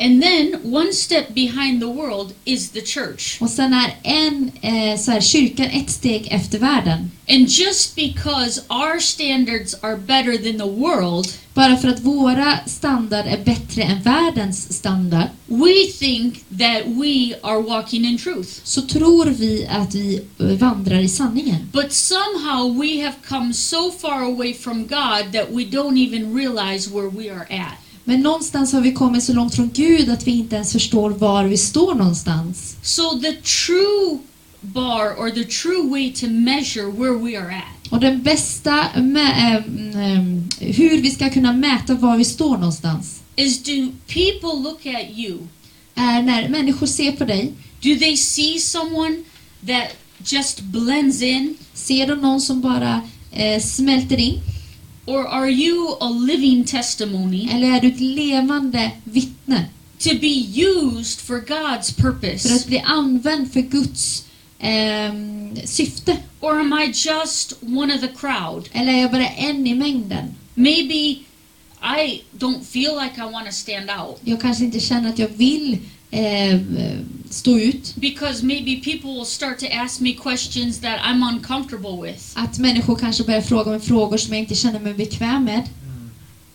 and 0.00 0.22
then 0.22 0.60
one 0.62 0.92
step 0.92 1.34
behind 1.34 1.80
the 1.80 1.88
world 1.88 2.32
is 2.44 2.70
the 2.70 2.80
church. 2.80 3.38
Och 3.40 3.50
sen 3.50 3.72
är 3.72 3.96
en, 4.02 4.50
eh, 4.60 4.98
så 4.98 5.10
här, 5.10 5.20
kyrkan 5.20 5.66
ett 5.66 5.90
steg 5.90 6.28
efter 6.30 6.58
världen. 6.58 7.10
And 7.28 7.48
just 7.48 7.94
because 7.96 8.60
our 8.68 8.98
standards 9.00 9.74
are 9.82 9.96
better 9.96 10.36
than 10.36 10.58
the 10.58 10.80
world, 10.80 11.26
Bara 11.54 11.76
för 11.76 11.88
att 11.88 12.00
våra 12.00 12.58
standard 12.66 13.26
är 13.26 13.44
bättre 13.44 13.82
än 13.82 14.02
världens 14.02 14.72
standard 14.72 15.28
we 15.46 15.92
think 15.98 16.34
that 16.58 16.86
we 16.86 17.34
are 17.42 17.62
walking 17.62 18.04
in 18.04 18.18
truth. 18.18 18.60
så 18.64 18.82
tror 18.82 19.26
vi 19.26 19.66
att 19.66 19.94
vi 19.94 20.22
eh, 20.38 20.46
vandrar 20.46 20.98
i 20.98 21.08
sanningen. 21.08 21.70
But 21.72 21.92
somehow 21.92 22.80
we 22.82 23.04
have 23.04 23.16
come 23.28 23.54
so 23.54 23.90
far 23.90 24.22
away 24.22 24.54
from 24.54 24.86
God 24.86 25.32
that 25.32 25.50
we 25.50 25.64
don't 25.64 26.08
even 26.08 26.36
realize 26.36 26.90
where 26.90 27.10
we 27.10 27.30
are 27.34 27.46
at. 27.50 27.89
Men 28.10 28.20
någonstans 28.20 28.72
har 28.72 28.80
vi 28.80 28.92
kommit 28.92 29.24
så 29.24 29.32
långt 29.32 29.54
från 29.54 29.70
Gud 29.74 30.10
att 30.10 30.26
vi 30.26 30.30
inte 30.30 30.56
ens 30.56 30.72
förstår 30.72 31.10
var 31.10 31.44
vi 31.44 31.56
står 31.56 31.94
någonstans. 31.94 32.76
So 32.82 33.20
the 33.20 33.32
true 33.32 34.18
bar 34.60 35.06
or 35.18 35.30
the 35.30 35.44
true 35.44 35.90
way 35.90 36.12
to 36.12 36.26
measure 36.26 36.86
where 36.86 37.18
we 37.18 37.38
are 37.38 37.56
at 37.56 37.92
Och 37.92 38.00
den 38.00 38.22
bästa 38.22 38.86
ähm, 38.94 40.48
hur 40.60 41.02
vi 41.02 41.10
ska 41.10 41.30
kunna 41.30 41.52
mäta 41.52 41.94
var 41.94 42.16
vi 42.16 42.24
står 42.24 42.58
någonstans 42.58 43.20
is 43.36 43.62
do 43.62 43.92
people 44.06 44.62
look 44.62 44.86
at 44.86 45.18
you? 45.18 45.38
är 45.94 46.22
när 46.22 46.48
människor 46.48 46.86
ser 46.86 47.12
på 47.12 47.24
dig. 47.24 47.52
Do 47.82 47.98
they 47.98 48.16
see 48.16 48.58
someone 48.58 49.16
that 49.66 49.88
just 50.24 50.60
blends 50.60 51.22
in? 51.22 51.56
Ser 51.74 52.06
de 52.06 52.20
någon 52.20 52.40
som 52.40 52.60
bara 52.60 53.00
eh, 53.32 53.60
smälter 53.60 54.20
in? 54.20 54.40
Or 55.10 55.26
are 55.26 55.50
you 55.50 55.96
a 56.00 56.08
living 56.08 56.64
testimony 56.64 57.48
Eller 57.52 57.76
är 57.76 57.80
du 57.80 57.88
ett 57.88 58.00
levande 58.00 58.90
vittne 59.04 59.64
to 59.98 60.10
be 60.20 60.44
used 60.54 61.20
for 61.20 61.40
God's 61.40 61.94
för 61.94 62.02
purpose? 62.02 62.54
att 62.54 62.66
bli 62.66 62.78
använd 62.78 63.52
för 63.52 63.60
Guds 63.60 64.24
ehm, 64.58 65.56
syfte? 65.64 66.16
Or 66.40 66.60
am 66.60 66.72
I 66.72 66.92
just 66.94 67.52
one 67.62 67.94
of 67.94 68.00
the 68.00 68.08
crowd? 68.08 68.68
Eller 68.72 68.92
är 68.92 69.00
jag 69.00 69.10
bara 69.10 69.28
en 69.28 69.66
i 69.66 69.74
mängden? 69.74 70.34
Maybe 70.54 71.18
I 71.82 72.22
don't 72.38 72.64
feel 72.64 72.94
like 73.02 73.14
I 73.16 73.32
want 73.32 73.46
to 73.46 73.52
stand 73.52 73.90
out 73.90 74.20
Jag 74.24 74.40
kanske 74.40 74.64
inte 74.64 74.80
känner 74.80 75.10
att 75.10 75.18
jag 75.18 75.28
vill 75.28 75.78
eh, 76.10 76.54
stå 77.30 77.58
ut. 77.58 77.94
because 77.96 78.42
maybe 78.46 78.76
people 78.76 79.10
will 79.14 79.24
start 79.24 79.58
to 79.58 79.66
ask 79.66 80.00
me 80.00 80.12
questions 80.14 80.80
that 80.80 81.00
I'm 81.04 81.22
uncomfortable 81.34 82.10
with. 82.10 82.22
Att 82.34 82.58
människor 82.58 82.96
kanske 82.96 83.24
börjar 83.24 83.40
fråga 83.42 83.70
mig 83.70 83.80
frågor 83.80 84.16
som 84.16 84.32
jag 84.32 84.40
inte 84.42 84.54
känner 84.54 84.80
mig 84.80 84.94
bekväm 84.94 85.44
med. 85.44 85.68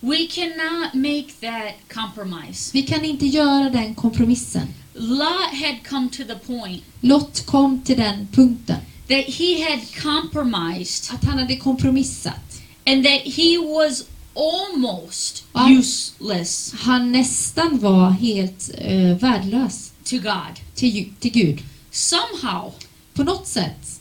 We 0.00 0.26
cannot 0.26 0.94
make 0.94 1.26
that 1.40 1.74
compromise. 1.94 2.70
Vi 2.72 2.82
kan 2.82 3.04
inte 3.04 3.26
göra 3.26 3.70
den 3.70 3.94
kompromissen. 3.94 4.68
Lot 4.94 5.50
had 5.64 5.76
come 5.88 6.08
to 6.08 6.22
the 6.24 6.34
point 6.46 6.82
Lot 7.00 7.46
kom 7.46 7.80
till 7.84 7.96
den 7.96 8.28
punkten 8.32 8.76
that 9.08 9.24
he 9.34 9.64
had 9.70 9.80
compromised 10.02 11.14
att 11.14 11.24
han 11.24 11.38
hade 11.38 11.56
kompromissat. 11.56 12.62
and 12.86 13.04
that 13.04 13.20
he 13.36 13.58
was 13.58 14.04
almost 14.34 15.44
useless 15.78 16.74
Han 16.78 17.12
nästan 17.12 17.78
var 17.78 18.10
helt 18.10 18.70
eh, 18.78 19.16
värdelös 19.18 19.92
to 20.06 20.16
God. 20.16 20.60
till, 20.74 21.12
till 21.20 21.32
Gud. 21.32 21.62
Somehow, 21.90 22.72
På 23.14 23.24
något 23.24 23.46
sätt 23.46 24.00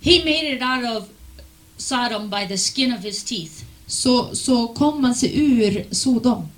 he 0.00 0.18
made 0.24 0.56
it 0.56 0.62
out 0.62 0.96
of 0.96 1.08
Sodom 1.76 2.30
by 2.30 2.46
the 2.48 2.58
skin 2.58 2.92
of 2.94 3.04
his 3.04 3.24
teeth. 3.24 3.52
så, 3.86 4.34
så 4.34 4.68
kom 4.68 5.02
man 5.02 5.14
sig 5.14 5.38
ur 5.40 5.86
Sodom. 5.94 6.48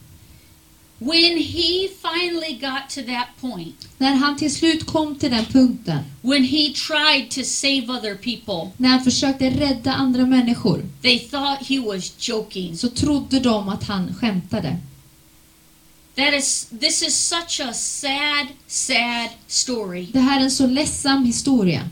When 1.03 1.39
he 1.39 1.89
finally 2.03 2.53
got 2.61 2.91
to 2.95 3.01
that 3.03 3.29
point, 3.41 3.89
När 3.99 4.15
han 4.15 4.37
till 4.37 4.55
slut 4.55 4.87
kom 4.87 5.17
till 5.19 5.31
den 5.31 5.45
punkten, 5.45 5.99
when 6.23 6.45
he 6.45 6.73
tried 6.75 7.31
to 7.31 7.41
save 7.45 7.87
other 7.89 8.15
people, 8.15 8.71
när 8.77 8.89
han 8.89 9.05
försökte 9.05 9.51
rädda 9.51 9.93
andra 9.93 10.27
människor, 10.27 10.83
they 11.03 11.19
thought 11.19 11.67
he 11.69 11.81
was 11.81 12.13
joking. 12.29 12.77
så 12.79 12.89
trodde 12.89 13.41
de 13.41 13.69
att 13.69 13.85
han 13.85 14.15
skämtade. 14.15 14.77
That 16.17 16.35
is 16.35 16.67
this 16.81 17.03
is 17.03 17.15
such 17.15 17.61
a 17.61 17.73
sad, 17.75 18.47
sad 18.67 19.29
story 19.47 20.07
Det 20.13 20.19
här 20.21 20.41
är 20.41 20.45
en 20.45 20.51
så 20.51 20.67
ledsam 20.67 21.25
historia. 21.25 21.89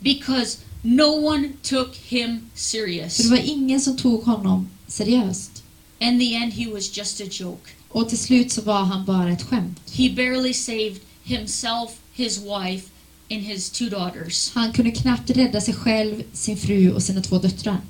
because 0.00 0.58
no 0.82 1.26
one 1.26 1.48
took 1.62 1.96
him 1.96 2.40
För 2.54 2.58
serious. 2.60 3.16
det 3.16 3.28
var 3.30 3.36
ingen 3.38 3.80
som 3.80 3.96
tog 3.96 4.22
honom 4.22 4.68
seriöst. 4.86 5.62
In 5.98 6.18
the 6.18 6.34
end, 6.34 6.52
he 6.52 6.70
was 6.72 6.96
just 6.96 7.20
a 7.20 7.24
joke. 7.30 7.70
Och 7.88 8.08
till 8.08 8.18
slut 8.18 8.52
så 8.52 8.62
var 8.62 8.82
han 8.82 9.04
bara 9.04 9.32
ett 9.32 9.42
skämt. 9.42 9.80
He 9.92 10.10
barely 10.10 10.54
saved 10.54 11.00
himself, 11.22 11.90
his 12.14 12.38
wife, 12.38 12.88
and 13.30 13.40
his 13.42 13.70
two 13.70 13.88
daughters. 13.88 14.50
Han 14.54 14.72
kunde 14.72 14.90
knappt 14.90 15.30
rädda 15.30 15.60
sig 15.60 15.74
själv, 15.74 16.22
sin 16.32 16.56
fru 16.56 16.92
och 16.92 17.02
sina 17.02 17.20
två 17.22 17.38
döttrar. 17.38 17.80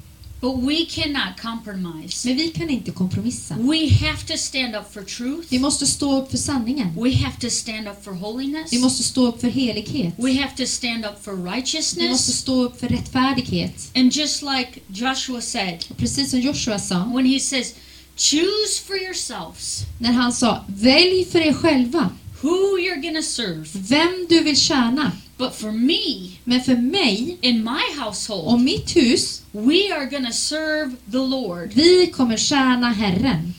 But 0.42 0.56
we 0.62 0.84
cannot 0.86 1.40
compromise. 1.40 2.28
Men 2.28 2.36
vi 2.36 2.48
kan 2.48 2.70
inte 2.70 2.90
kompromissa. 2.90 3.54
We 3.58 3.88
have 4.06 4.26
to 4.26 4.36
stand 4.36 4.76
up 4.76 4.92
for 4.92 5.02
truth. 5.02 5.46
Vi 5.48 5.58
måste 5.58 5.86
stå 5.86 6.22
upp 6.22 6.30
för 6.30 6.36
sanningen. 6.38 6.94
We 7.02 7.14
have 7.16 7.36
to 7.40 7.50
stand 7.50 7.88
up 7.88 8.04
for 8.04 8.12
holiness. 8.12 8.72
Vi 8.72 8.78
måste 8.78 9.02
stå 9.02 9.26
upp 9.26 9.40
för 9.40 9.48
helighet. 9.48 10.14
We 10.18 10.32
have 10.32 10.56
to 10.56 10.66
stand 10.66 11.04
up 11.04 11.24
for 11.24 11.32
Vi 11.32 11.38
måste 11.42 11.56
righteousness. 11.56 12.38
stå 12.38 12.64
upp 12.64 12.80
för 12.80 12.88
rättfärdighet. 12.88 13.90
And 13.94 14.12
just 14.12 14.42
like 14.42 14.80
Joshua 14.86 15.40
said, 15.40 15.84
Och 15.90 15.96
precis 15.96 16.30
som 16.30 16.40
Joshua 16.40 16.78
sa, 16.78 17.04
when 17.14 17.26
he 17.26 17.40
says, 17.40 17.74
choose 18.16 18.80
for 18.86 18.96
yourselves 18.96 19.82
när 20.00 20.12
han 20.12 20.32
sa 20.32 20.64
välj 20.68 21.24
för 21.24 21.38
er 21.38 21.52
själva 21.52 22.10
who 22.42 22.78
you're 22.78 23.16
to 23.16 23.22
serve. 23.22 23.64
vem 23.74 24.26
du 24.28 24.40
vill 24.40 24.56
tjäna. 24.56 25.12
But 25.36 25.54
for 25.54 25.72
me, 25.72 26.30
Men 26.44 26.60
för 26.60 26.76
mig 26.76 27.38
in 27.40 27.64
my 27.64 27.70
och 28.00 28.04
household, 28.04 28.60
mitt 28.60 28.96
hus, 28.96 29.42
we 29.52 29.94
are 29.94 30.06
to 30.26 30.32
serve 30.32 30.96
the 31.12 31.18
Lord. 31.18 31.72
vi 31.74 32.06
kommer 32.06 32.36
tjäna 32.36 32.92
Herren. 32.92 33.54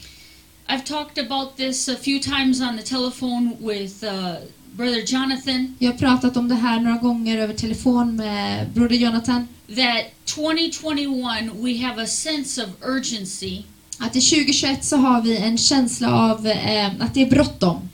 I've 0.68 0.84
talked 0.86 1.26
about 1.32 1.58
this 1.58 1.90
a 1.90 1.96
few 2.02 2.20
times 2.20 2.62
on 2.62 2.78
the 2.78 2.84
telephone 2.84 3.52
with 3.60 4.04
uh, 4.04 4.36
Brother 4.76 5.04
Jonathan 5.14 5.76
Jag 5.80 5.92
har 5.92 5.98
pratat 5.98 6.38
om 6.38 6.48
det 6.48 6.56
här 6.56 6.80
några 6.80 6.98
gånger 6.98 7.38
över 7.38 7.54
telefon 7.54 8.16
med 8.16 8.70
broder 8.70 8.96
Jonathan. 8.96 9.48
that 9.68 10.06
2021 10.26 11.52
we 11.62 11.78
have 11.88 12.04
a 12.04 12.08
sense 12.08 12.64
of 12.64 12.70
urgency 12.82 13.64
Att 13.98 14.16
i 14.16 14.22
2021 14.22 14.84
så 14.86 14.98
har 14.98 15.22
vi 15.22 15.38
en 15.38 15.58
känsla 15.58 16.14
av 16.14 16.48
eh, 16.48 16.88
att 17.00 17.14
det 17.14 17.22
är 17.22 17.30
bråttom. 17.30 17.90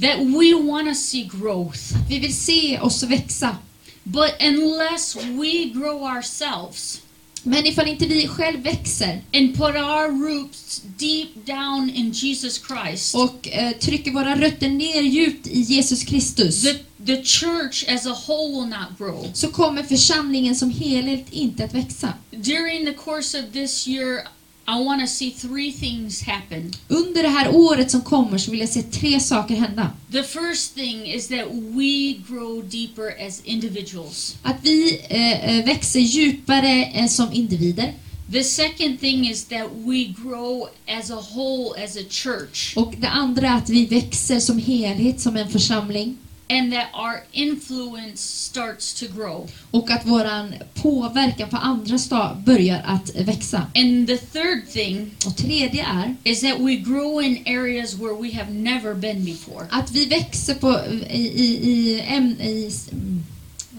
That 0.00 0.18
we 0.18 0.54
want 0.54 0.88
to 0.88 0.94
see 0.94 1.24
growth. 1.24 1.92
Vi 2.08 2.18
vill 2.18 2.34
se 2.34 2.80
oss 2.80 3.02
växa. 3.02 3.56
But 4.02 4.34
unless 4.40 5.16
we 5.16 5.64
grow 5.64 6.02
ourselves 6.02 7.00
Men 7.46 7.66
ifall 7.66 7.88
inte 7.88 8.06
vi 8.06 8.28
själv 8.28 8.62
växer 8.62 9.22
and 9.32 9.56
put 9.56 9.76
our 9.76 10.28
roots 10.28 10.82
deep 10.96 11.46
down 11.46 11.90
in 11.90 12.10
Jesus 12.10 12.62
Christ, 12.66 13.14
och 13.14 13.48
eh, 13.48 13.72
trycker 13.72 14.10
våra 14.12 14.36
rötter 14.36 14.68
ner 14.68 15.02
djupt 15.02 15.46
i 15.46 15.60
Jesus 15.60 16.04
Kristus 16.04 16.62
the, 16.62 16.74
the 17.06 17.22
church 17.24 17.84
as 17.88 18.06
a 18.06 18.16
whole 18.26 18.60
will 18.60 18.68
not 18.68 18.98
grow. 18.98 19.30
så 19.34 19.48
kommer 19.48 19.82
församlingen 19.82 20.56
som 20.56 20.70
helhet 20.70 21.26
inte 21.30 21.64
att 21.64 21.74
växa. 21.74 22.12
During 22.30 22.86
the 22.86 22.94
course 22.94 23.38
of 23.38 23.52
this 23.52 23.88
year, 23.88 24.28
I 24.66 24.84
want 24.84 25.00
to 25.00 25.06
see 25.06 25.30
three 25.30 25.72
things 25.72 26.22
happen. 26.22 26.72
Under 26.88 27.22
det 27.22 27.28
här 27.28 27.54
året 27.54 27.90
som 27.90 28.00
kommer 28.00 28.38
så 28.38 28.50
vill 28.50 28.60
jag 28.60 28.68
se 28.68 28.82
tre 28.82 29.20
saker 29.20 29.54
hända. 29.54 29.90
The 30.12 30.22
first 30.22 30.74
thing 30.74 31.06
is 31.06 31.28
that 31.28 31.46
we 31.50 32.14
grow 32.28 32.64
deeper 32.68 33.26
as 33.26 33.40
individuals. 33.44 34.36
Att 34.42 34.56
vi 34.62 35.00
eh, 35.08 35.58
eh, 35.58 35.64
växer 35.64 36.00
djupare 36.00 36.84
eh, 36.84 37.06
som 37.06 37.32
individer. 37.32 37.92
The 38.32 38.44
second 38.44 39.00
thing 39.00 39.26
is 39.26 39.44
that 39.44 39.68
we 39.84 40.04
grow 40.22 40.68
as 40.88 41.10
a 41.10 41.22
whole, 41.34 41.84
as 41.84 41.96
a 41.96 42.04
church, 42.08 42.76
Och 42.76 42.94
det 42.98 43.08
andra 43.08 43.48
är 43.48 43.56
att 43.56 43.70
vi 43.70 43.86
växer 43.86 44.40
som 44.40 44.58
helhet, 44.58 45.20
som 45.20 45.36
en 45.36 45.48
församling. 45.48 46.16
And 46.48 46.72
that 46.72 46.86
our 46.94 47.22
influence 47.32 48.22
starts 48.22 48.94
to 49.00 49.06
grow. 49.16 49.48
Och 49.70 49.90
att 49.90 50.06
våran 50.06 50.54
påverkan 50.74 51.48
på 51.48 51.56
andra 51.56 51.96
sta- 51.98 52.42
börjar 52.44 52.82
att 52.86 53.14
växa. 53.16 53.66
And 53.74 54.06
the 54.06 54.16
third 54.16 54.68
thing 54.72 55.10
Och 55.26 55.36
tredje 55.36 55.86
är 55.86 56.14
is 56.24 56.40
that 56.40 56.60
we 56.60 56.74
grow 56.76 57.22
in 57.22 57.42
areas 57.46 57.94
where 57.94 58.14
we 58.22 58.34
have 58.38 58.52
never 58.52 58.94
been 58.94 59.24
before. 59.24 59.66
att 59.70 59.90
vi 59.90 60.06
växer 60.06 60.54
på, 60.54 60.80
i, 61.10 61.16
i, 61.16 61.70
i, 61.70 61.90
i 61.90 62.70
mm, 62.92 63.22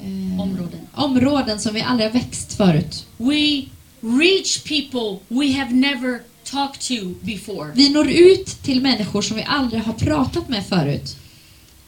eh, 0.02 0.42
Områden. 0.42 0.80
områden 0.94 1.60
som 1.60 1.74
vi 1.74 1.82
aldrig 1.82 2.10
har 2.12 2.14
växt 2.20 2.54
förut. 2.58 3.06
We 3.18 3.66
reach 4.02 4.64
people 4.64 5.20
we 5.28 5.52
have 5.54 5.72
never 5.74 6.20
talked 6.44 6.82
to 6.82 7.08
before. 7.22 7.72
Vi 7.76 7.90
når 7.90 8.10
ut 8.12 8.46
till 8.64 8.82
människor 8.82 9.22
som 9.22 9.38
vi 9.38 9.44
aldrig 9.48 9.82
har 9.84 9.94
pratat 9.94 10.50
med 10.50 10.66
förut. 10.66 11.16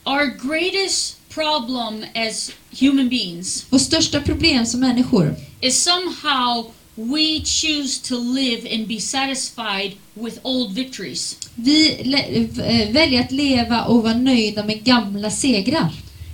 Our 0.07 0.25
greatest 0.49 1.15
problem 1.29 2.03
as 2.15 2.51
human 2.79 3.09
beings 3.09 3.65
Vårt 3.69 3.81
största 3.81 4.21
problem 4.21 4.65
som 4.65 4.79
människor 4.79 5.35
is 5.61 5.83
somehow 5.83 6.71
we 6.95 7.41
choose 7.45 8.01
to 8.09 8.15
live 8.33 8.75
and 8.75 8.87
be 8.87 8.99
satisfied 8.99 9.91
with 10.13 10.39
old 10.43 10.73
victories. 10.75 11.37
Vi 11.55 12.03
le- 12.03 12.47
eh, 12.65 12.91
väljer 12.91 13.21
att 13.23 13.31
leva 13.31 13.85
och 13.85 14.03
vara 14.03 14.13
nöjda 14.13 14.63
med 14.65 14.83
gamla 14.83 15.29
segrar. 15.31 15.89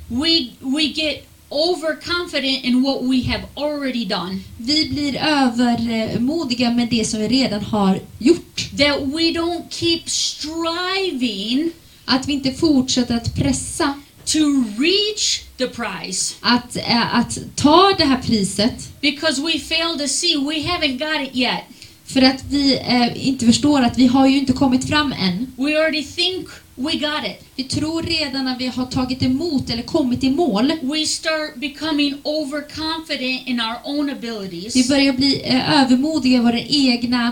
We 0.08 0.48
we 0.60 0.84
get 0.84 1.26
overconfident 1.50 2.64
in 2.66 2.82
what 2.84 3.02
we 3.02 3.24
have 3.32 3.44
already 3.56 4.06
done. 4.06 4.40
Vi 4.58 4.90
blir 4.90 5.16
övermodiga 5.16 6.72
med 6.72 6.88
det 6.90 7.06
som 7.06 7.20
vi 7.20 7.28
redan 7.28 7.62
har 7.64 8.00
gjort. 8.20 8.70
That 8.78 9.00
we 9.02 9.22
don't 9.32 9.64
keep 9.70 10.02
striving 10.06 11.72
Att 12.06 12.28
vi 12.28 12.34
inte 12.34 12.52
fortsätter 12.52 13.16
att 13.16 13.36
pressa 13.36 13.94
to 14.26 14.40
reach 14.80 15.42
the 15.58 15.68
prize 15.68 16.36
att, 16.42 16.76
eh, 16.76 17.16
att 17.16 17.38
ta 17.56 17.96
det 17.98 18.06
här 18.06 18.22
priset 18.22 19.02
because 19.02 19.42
we 19.42 19.60
fail 19.60 20.00
to 20.00 20.08
see 20.08 20.38
we 20.38 20.56
haven't 20.56 20.98
got 20.98 21.28
it 21.28 21.36
yet. 21.36 21.64
för 22.06 22.22
att 22.22 22.44
vi 22.50 22.78
eh, 22.78 23.28
inte 23.28 23.46
förstår 23.46 23.82
att 23.82 23.98
vi 23.98 24.08
har 24.08 24.28
ju 24.28 24.38
inte 24.38 24.54
kommit 24.54 24.88
fram 24.88 25.12
än. 25.12 25.54
We 25.58 25.78
already 25.78 26.04
think 26.04 26.48
we 26.76 26.92
got 26.92 27.26
it. 27.26 27.46
Vi 27.56 27.64
tror 27.64 28.04
redan 28.04 28.46
när 28.46 28.58
vi 28.58 28.68
har 28.68 28.86
tagit 28.86 29.24
emot 29.24 29.70
eller 29.70 29.84
kommit 29.84 30.24
i 30.24 30.30
mål. 30.30 30.74
We 30.82 31.06
start 31.06 31.56
becoming 31.56 32.16
overconfident 32.24 33.48
in 33.48 33.62
our 33.62 33.98
own 33.98 34.06
Vi 34.06 34.12
abilities 34.12 34.90
börjar 34.90 35.14
bli 35.14 35.42
eh, 35.44 35.82
övermodiga 35.82 36.38
i 36.38 36.42
våra 36.42 36.60
egna 36.60 37.32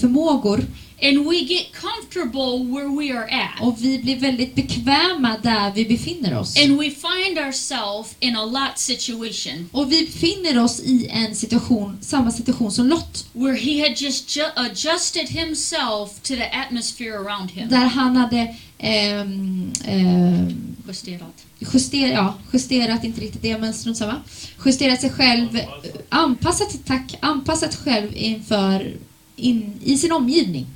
förmågor 0.00 0.64
and 1.02 1.26
we 1.30 1.40
get 1.44 1.66
comfortable 1.72 2.64
where 2.74 2.88
we 2.88 3.18
are 3.18 3.28
at. 3.44 3.60
och 3.60 3.76
vi 3.84 3.98
blir 3.98 4.16
väldigt 4.20 4.54
bekväma 4.54 5.36
där 5.42 5.72
vi 5.74 5.84
befinner 5.84 6.38
oss. 6.38 6.56
And 6.64 6.78
we 6.78 6.90
find 6.90 7.38
ourselves 7.38 8.16
in 8.20 8.36
a 8.36 8.44
lot 8.44 8.78
situation 8.78 9.68
Och 9.72 9.92
vi 9.92 10.06
befinner 10.06 10.58
oss 10.64 10.80
i 10.80 11.06
en 11.10 11.34
situation, 11.34 11.98
samma 12.00 12.30
situation 12.30 12.72
som 12.72 12.86
Lot. 12.86 13.24
where 13.32 13.56
he 13.56 13.88
had 13.88 14.00
just 14.00 14.36
ju- 14.36 14.50
adjusted 14.56 15.28
himself 15.28 16.20
to 16.22 16.34
the 16.34 16.44
atmosphere 16.52 17.12
around 17.18 17.50
him. 17.50 17.68
Där 17.68 17.76
han 17.86 18.16
hade 18.16 18.54
ehm, 18.78 19.72
ehm, 19.84 20.76
Justerat. 20.88 21.44
justerat, 21.74 22.12
ja, 22.12 22.34
justerat, 22.52 23.04
inte 23.04 23.20
riktigt 23.20 23.42
det 23.42 23.58
men 23.58 23.74
strunt 23.74 23.96
samma. 23.96 24.20
Justerat 24.66 25.00
sig 25.00 25.10
själv, 25.10 25.48
anpassat, 26.08 26.76
tack, 26.86 27.14
anpassat 27.20 27.74
själv 27.74 28.16
inför, 28.16 28.96
in, 29.36 29.72
i 29.84 29.98
sin 29.98 30.12
omgivning. 30.12 30.66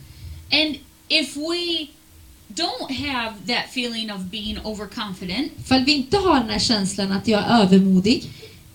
And 0.52 0.76
if 1.08 1.36
we 1.36 1.88
don't 2.48 2.90
have 3.06 3.34
that 3.46 3.64
feeling 3.70 4.10
of 4.12 4.20
being 4.20 4.58
overconfident, 4.64 5.52
För 5.66 5.78
vi 5.78 5.92
inte 5.92 6.16
har 6.16 6.40
den 6.40 6.50
här 6.50 6.58
känslan 6.58 7.12
att 7.12 7.28
jag 7.28 7.40
är 7.40 7.62
övermodig 7.62 8.24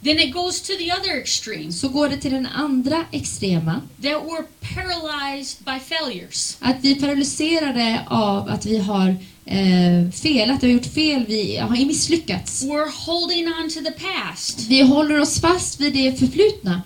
then 0.04 0.20
it 0.20 0.34
goes 0.34 0.62
to 0.62 0.74
the 0.78 0.92
other 0.94 1.18
extreme 1.22 1.72
så 1.72 1.90
går 1.90 2.10
det 2.10 2.18
till 2.18 2.32
den 2.32 2.46
andra 2.46 3.06
extrema. 3.12 3.82
that 4.02 4.24
we're 4.24 4.46
paralyzed 4.76 5.66
by 5.66 5.80
failures. 5.80 6.58
Att 6.60 6.76
vi 6.82 6.92
är 6.92 7.00
paralyserade 7.00 8.06
av 8.08 8.50
att 8.50 8.66
vi 8.66 8.78
har 8.78 9.10
eh, 9.46 10.12
felat, 10.12 10.64
vi 10.64 10.68
har 10.68 10.74
gjort 10.74 10.94
fel, 10.94 11.26
vi 11.28 11.58
har 11.58 11.86
misslyckats. 11.86 12.64
We're 12.64 12.92
holding 13.06 13.48
on 13.48 13.70
to 13.70 13.80
the 13.80 13.92
past. 13.92 14.60
Vi 14.70 14.82
håller 14.82 15.20
oss 15.20 15.42
fast 15.42 15.80
vid 15.80 15.94
det 15.94 16.20
förflutna. 16.20 16.82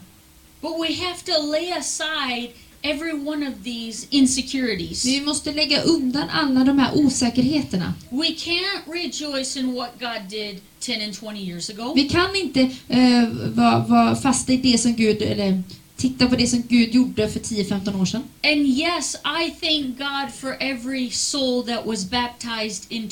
But 0.62 0.72
we 0.72 0.96
have 0.96 1.18
to 1.26 1.52
lay 1.52 1.72
aside 1.72 2.50
every 2.86 3.14
one 3.14 3.48
of 3.48 3.64
these 3.64 4.08
insecurities. 4.10 5.06
Vi 5.06 5.22
måste 5.22 5.52
lägga 5.52 5.82
undan 5.82 6.30
alla 6.30 6.64
de 6.64 6.80
här 6.80 6.98
osäkerheterna. 6.98 7.94
We 8.10 8.28
can't 8.28 8.84
rejoice 8.88 9.58
in 9.58 9.74
what 9.74 10.00
God 10.00 10.30
did 10.30 10.62
10 10.80 11.04
and 11.06 11.14
20 11.20 11.40
years 11.40 11.70
ago. 11.70 11.94
Vi 11.96 12.10
kan 12.10 12.36
inte 12.36 12.62
eh, 12.88 13.28
vara 13.30 13.80
vara 13.80 14.16
fasta 14.16 14.54
i 14.54 14.58
det 14.58 14.78
som 14.78 14.96
Gud, 14.96 15.22
eller 15.22 15.64
titta 15.98 16.28
på 16.28 16.36
det 16.36 16.48
som 16.48 16.64
Gud 16.68 16.96
gjorde 16.96 17.30
för 17.30 17.40
10-15 17.40 18.02
år 18.02 18.06
sedan. 18.06 18.24
And 18.44 18.66
yes, 18.68 19.16
I 19.16 19.52
thank 19.62 19.98
God 19.98 20.34
for 20.34 20.58
every 20.60 21.10
soul 21.10 21.64
that 21.64 21.86
was 21.86 22.10
baptized 22.10 22.92
in 22.92 23.10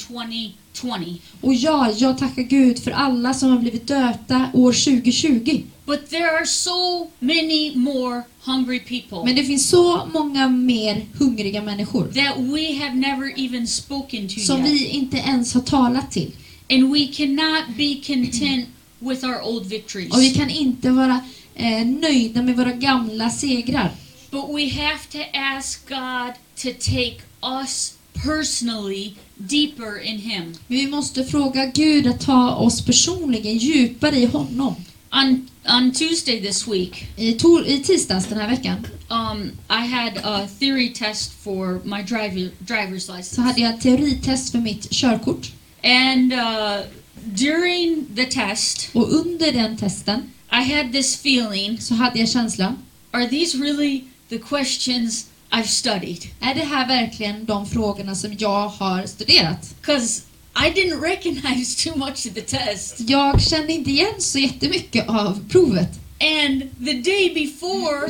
2020. 0.73 1.19
Och 1.41 1.53
ja, 1.53 1.91
jag 1.97 2.17
tackar 2.17 2.41
Gud 2.41 2.79
för 2.79 2.91
alla 2.91 3.33
som 3.33 3.49
har 3.49 3.59
blivit 3.59 3.87
döpta 3.87 4.49
år 4.53 4.71
2020. 4.71 5.63
But 5.85 6.09
there 6.09 6.37
are 6.37 6.45
so 6.45 7.07
many 7.19 7.75
more 7.75 8.23
hungry 8.43 8.79
people 8.79 9.25
Men 9.25 9.35
det 9.35 9.43
finns 9.43 9.69
så 9.69 10.05
många 10.13 10.47
mer 10.47 11.05
hungriga 11.19 11.61
människor 11.61 12.03
that 12.03 12.37
we 12.37 12.83
have 12.83 12.95
never 12.95 13.39
even 13.39 13.67
spoken 13.67 14.27
to 14.27 14.39
som 14.39 14.59
yet. 14.59 14.71
vi 14.71 14.87
inte 14.87 15.17
ens 15.17 15.53
har 15.53 15.61
talat 15.61 16.11
till. 16.11 16.31
And 16.69 16.93
we 16.93 17.07
cannot 17.07 17.77
be 17.77 17.95
content 18.07 18.67
with 18.99 19.25
our 19.25 19.41
old 19.41 19.65
victories. 19.65 20.13
Och 20.13 20.21
vi 20.21 20.33
kan 20.33 20.49
inte 20.49 20.89
vara 20.89 21.21
eh, 21.55 21.85
nöjda 21.85 22.41
med 22.41 22.57
våra 22.57 22.71
gamla 22.71 23.29
segrar. 23.29 23.91
But 24.31 24.49
we 24.49 24.69
have 24.69 24.99
to 25.11 25.19
ask 25.33 25.89
God 25.89 26.33
to 26.55 26.69
take 26.79 27.17
us 27.41 27.93
personally 28.13 29.15
deeper 29.35 29.99
in 30.03 30.17
Him. 30.19 30.53
Vi 30.67 30.87
måste 30.87 31.23
fråga 31.25 31.65
Gud 31.65 32.07
att 32.07 32.19
ta 32.21 32.55
oss 32.55 32.81
personligen 32.85 33.57
djupare 33.57 34.15
i 34.19 34.25
honom. 34.25 34.75
On 35.11 35.47
on 35.77 35.91
Tuesday 35.91 36.41
this 36.41 36.67
week, 36.67 37.07
I, 37.17 37.33
tor- 37.33 37.67
I 37.67 37.79
tisdags 37.83 38.25
den 38.27 38.37
här 38.37 38.49
veckan 38.49 38.87
um, 39.09 39.51
I 39.69 39.87
had 39.87 40.13
a 40.23 40.47
theory 40.59 40.93
test 40.93 41.31
for 41.43 41.81
my 41.83 42.03
driver 42.03 42.49
driver's 42.59 42.99
så 42.99 43.15
license, 43.17 43.41
hade 43.41 43.61
jag 43.61 43.73
ett 43.73 43.81
teoritest 43.81 44.51
för 44.51 44.59
mitt 44.59 44.91
körkort. 44.91 45.51
and 45.83 46.33
uh, 46.33 46.79
during 47.25 48.05
the 48.15 48.25
test, 48.25 48.89
Och 48.93 49.11
under 49.13 49.51
den 49.51 49.77
testen 49.77 50.21
I 50.51 50.73
had 50.73 50.91
this 50.91 51.15
feeling: 51.25 51.81
så 51.81 51.93
hade 51.93 52.19
jag 52.19 52.29
känslan, 52.29 52.77
Are 53.11 53.29
these 53.29 53.57
really 53.57 54.01
the 54.29 54.37
questions 54.37 55.25
I've 55.53 55.67
studied? 55.67 56.27
är 56.41 56.55
det 56.55 56.65
här 56.65 56.87
verkligen 56.87 57.45
de 57.45 57.65
frågorna 57.65 58.15
som 58.15 58.35
jag 58.39 58.67
har 58.67 59.05
studerat? 59.05 59.75
Because 59.81 60.21
I 60.55 60.69
didn't 60.69 61.01
recognize 61.01 61.83
too 61.83 61.97
much 61.97 62.27
of 62.27 62.33
the 62.33 62.41
test. 62.41 62.95
Jag 62.99 63.41
kände 63.41 63.73
inte 63.73 63.89
igen 63.89 64.13
så 64.17 64.39
jättemycket 64.39 65.09
av 65.09 65.49
provet. 65.49 65.89
And 66.19 66.61
the 66.85 66.93
day 66.93 67.33
before, 67.33 68.09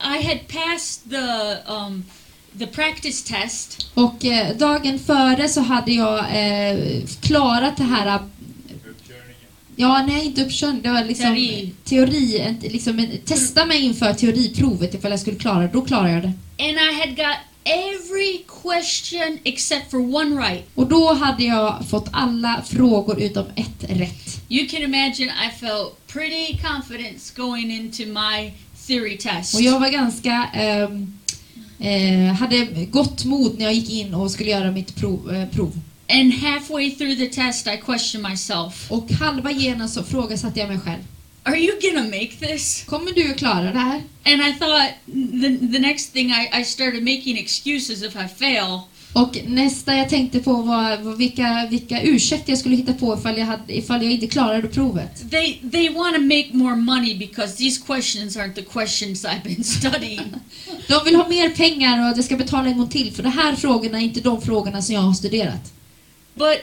I 0.00 0.22
had 0.26 0.48
passed 0.48 1.10
the 1.10 1.56
um, 1.72 2.04
the 2.58 2.66
practice 2.66 3.22
test, 3.22 3.90
Och 3.94 4.24
eh, 4.24 4.56
dagen 4.56 4.98
före 4.98 5.48
så 5.48 5.60
hade 5.60 5.92
jag 5.92 6.18
eh, 6.18 7.04
klarat 7.20 7.76
det 7.76 7.84
här 7.84 8.18
Ja, 9.80 10.04
nej 10.08 10.26
inte 10.26 10.44
uppkörning. 10.44 10.82
Det 10.82 10.88
var 10.90 11.04
liksom 11.04 11.26
Teori. 11.26 11.72
teori 11.84 12.56
liksom 12.60 13.06
testa 13.24 13.66
mig 13.66 13.80
inför 13.84 14.14
teoriprovet 14.14 14.94
ifall 14.94 15.10
jag 15.10 15.20
skulle 15.20 15.36
klara 15.36 15.58
det. 15.58 15.70
Då 15.72 15.80
klarade 15.80 16.12
jag 16.12 16.22
det. 16.22 16.32
and 16.58 16.76
I 16.78 17.00
had 17.00 17.16
got 17.16 17.36
every 17.64 18.44
question 18.62 19.38
except 19.44 19.90
for 19.90 19.98
one 19.98 20.36
right. 20.48 20.64
Och 20.74 20.86
då 20.88 21.12
hade 21.14 21.44
jag 21.44 21.84
fått 21.90 22.08
alla 22.12 22.62
frågor 22.66 23.20
utom 23.22 23.44
ett 23.56 23.84
rätt. 23.88 24.40
You 24.48 24.68
can 24.68 24.82
imagine 24.82 25.30
I 25.30 25.60
felt 25.60 26.06
pretty 26.06 26.58
confident 26.62 27.32
going 27.36 27.70
into 27.70 28.02
my 28.02 28.52
theory 28.86 29.18
test. 29.18 29.54
Och 29.54 29.62
jag 29.62 29.80
var 29.80 29.88
ganska... 29.88 30.48
ehm, 30.54 31.18
eh, 31.80 32.34
hade 32.34 32.64
gott 32.90 33.24
mod 33.24 33.58
när 33.58 33.64
jag 33.64 33.74
gick 33.74 33.90
in 33.90 34.14
och 34.14 34.30
skulle 34.30 34.50
göra 34.50 34.70
mitt 34.70 34.96
prov. 34.96 35.34
Eh, 35.34 35.48
prov. 35.48 35.72
And 36.10 36.32
halfway 36.32 36.90
through 36.90 37.16
the 37.16 37.26
test, 37.26 37.66
I 37.66 37.76
questioned 37.76 38.30
myself 38.30 38.90
Och 38.90 39.12
halva 39.12 39.50
igenom 39.50 39.88
så 39.88 40.04
frågasatte 40.04 40.60
jag 40.60 40.68
mig 40.68 40.80
själv. 40.80 41.02
Are 41.42 41.56
you 41.56 41.80
gonna 41.80 42.04
make 42.04 42.32
this? 42.40 42.84
Kommer 42.86 43.12
du 43.12 43.30
att 43.30 43.38
klara 43.38 43.72
det 43.72 43.78
här? 43.78 44.02
And 44.24 44.40
I 44.42 44.52
thought 44.58 44.92
the, 45.42 45.72
the 45.72 45.78
next 45.78 46.12
thing 46.12 46.30
I, 46.30 46.60
I 46.60 46.64
started 46.64 47.02
making 47.02 47.38
excuses 47.38 48.02
if 48.02 48.16
I 48.16 48.28
fail. 48.38 48.80
Och 49.12 49.38
nästa 49.46 49.96
jag 49.96 50.08
tänkte 50.08 50.38
på 50.38 50.52
var, 50.52 50.96
var 50.96 51.16
vilka, 51.16 51.66
vilka 51.70 52.02
ursäkter 52.02 52.52
jag 52.52 52.58
skulle 52.58 52.76
hitta 52.76 52.92
på 52.92 53.14
ifall 53.18 53.38
jag, 53.38 53.46
hade, 53.46 53.76
ifall 53.76 54.02
jag 54.02 54.12
inte 54.12 54.26
klarade 54.26 54.68
provet. 54.68 55.30
They 55.30 55.60
they 55.72 55.88
want 55.88 56.16
to 56.16 56.22
make 56.22 56.48
more 56.52 56.76
money 56.76 57.18
because 57.18 57.56
these 57.56 57.82
questions 57.86 58.36
aren't 58.36 58.54
the 58.54 58.62
questions 58.62 59.24
I've 59.24 59.42
been 59.44 59.64
studying. 59.78 60.34
De 60.88 61.04
vill 61.04 61.16
ha 61.16 61.28
mer 61.28 61.50
pengar 61.50 62.02
och 62.02 62.08
att 62.08 62.16
jag 62.16 62.24
ska 62.24 62.36
betala 62.36 62.68
en 62.68 62.78
gång 62.78 62.88
till 62.88 63.12
för 63.12 63.22
de 63.22 63.32
här 63.32 63.56
frågorna 63.56 63.98
är 63.98 64.02
inte 64.02 64.20
de 64.20 64.42
frågorna 64.42 64.82
som 64.82 64.94
jag 64.94 65.02
har 65.02 65.12
studerat. 65.12 65.72
But 66.38 66.58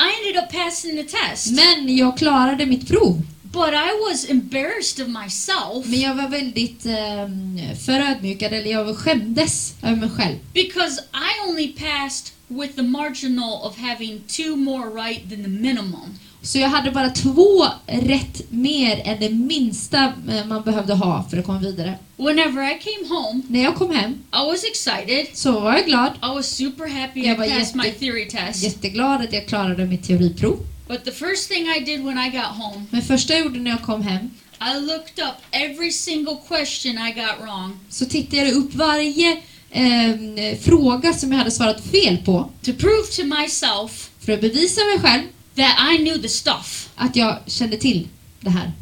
I 0.00 0.08
ended 0.18 0.42
up 0.42 0.50
passing 0.52 0.96
the 0.96 1.04
test. 1.18 1.52
Men 1.56 1.96
jag 1.96 2.18
klarade 2.18 2.66
mitt 2.66 2.88
prov. 2.88 3.22
But 3.52 3.74
I 3.74 3.90
was 4.10 4.30
embarrassed 4.30 5.00
of 5.06 5.08
myself 5.08 5.86
Men 5.86 6.00
jag 6.00 6.14
var 6.14 6.28
väldigt 6.28 6.86
um, 6.86 7.60
förödmjukad, 7.86 8.52
eller 8.52 8.70
jag 8.70 8.96
skämdes 8.96 9.74
över 9.82 9.96
mig 9.96 10.10
själv. 10.10 10.36
because 10.54 11.00
I 11.14 11.48
only 11.48 11.68
passed 11.72 12.32
with 12.48 12.76
the 12.76 12.82
marginal 12.82 13.62
of 13.62 13.78
having 13.78 14.20
two 14.28 14.56
more 14.56 14.90
right 15.06 15.30
than 15.30 15.42
the 15.42 15.48
minimum. 15.48 16.18
Så 16.42 16.58
jag 16.58 16.68
hade 16.68 16.90
bara 16.90 17.10
två 17.10 17.64
rätt 17.86 18.50
mer 18.50 19.02
än 19.04 19.20
det 19.20 19.30
minsta 19.30 20.12
eh, 20.30 20.46
man 20.46 20.62
behövde 20.62 20.94
ha 20.94 21.24
för 21.30 21.36
att 21.38 21.46
komma 21.46 21.58
vidare. 21.58 21.98
Whenever 22.16 22.62
I 22.76 22.78
came 22.78 23.08
home, 23.08 23.42
När 23.48 23.62
jag 23.64 23.74
kom 23.74 23.94
hem 23.94 24.12
I 24.12 24.46
was 24.52 24.64
excited. 24.64 25.26
så 25.34 25.60
var 25.60 25.72
jag 25.72 25.86
glad. 25.86 26.12
I 26.22 26.34
was 26.34 26.46
super 26.56 26.88
happy 27.00 27.20
I 27.20 27.26
Jag 27.26 27.36
var 27.36 27.46
passed 27.48 27.76
my 27.76 27.90
theory 27.90 28.28
test. 28.28 28.62
Jätteglad 28.62 29.20
att 29.22 29.32
jag 29.32 29.46
klarade 29.46 29.84
mitt 29.86 30.04
teoriprov. 30.06 30.58
But 30.88 31.04
the 31.04 31.10
first 31.12 31.48
thing 31.50 31.66
I 31.76 31.80
did 31.84 32.04
when 32.04 32.18
I 32.18 32.30
got 32.30 32.44
home, 32.64 32.84
Men 32.90 33.02
första 33.02 33.32
jag 33.32 33.42
gjorde 33.42 33.58
när 33.58 33.70
jag 33.70 33.82
kom 33.82 34.02
hem 34.02 34.30
I 34.60 34.80
looked 34.80 35.24
up 35.24 35.34
every 35.50 35.90
single 35.92 36.36
question 36.48 36.92
I 36.92 37.12
got 37.12 37.46
wrong 37.46 37.78
så 37.88 38.04
tittade 38.04 38.42
jag 38.42 38.52
upp 38.52 38.74
varje 38.74 39.32
eh, 39.70 40.58
fråga 40.60 41.12
som 41.12 41.32
jag 41.32 41.38
hade 41.38 41.50
svarat 41.50 41.84
fel 41.84 42.16
på 42.24 42.50
to 42.62 42.72
prove 42.72 43.06
to 43.16 43.24
myself 43.24 44.10
för 44.20 44.32
att 44.32 44.40
bevisa 44.40 44.80
mig 44.84 44.98
själv 45.00 45.22
that 45.58 45.92
I 45.92 45.98
knew 45.98 46.18
the 46.22 46.28
stuff. 46.28 46.88
att 46.96 47.16
jag 47.16 47.38
kände 47.46 47.76
till 47.76 48.08
det 48.40 48.50
här. 48.50 48.72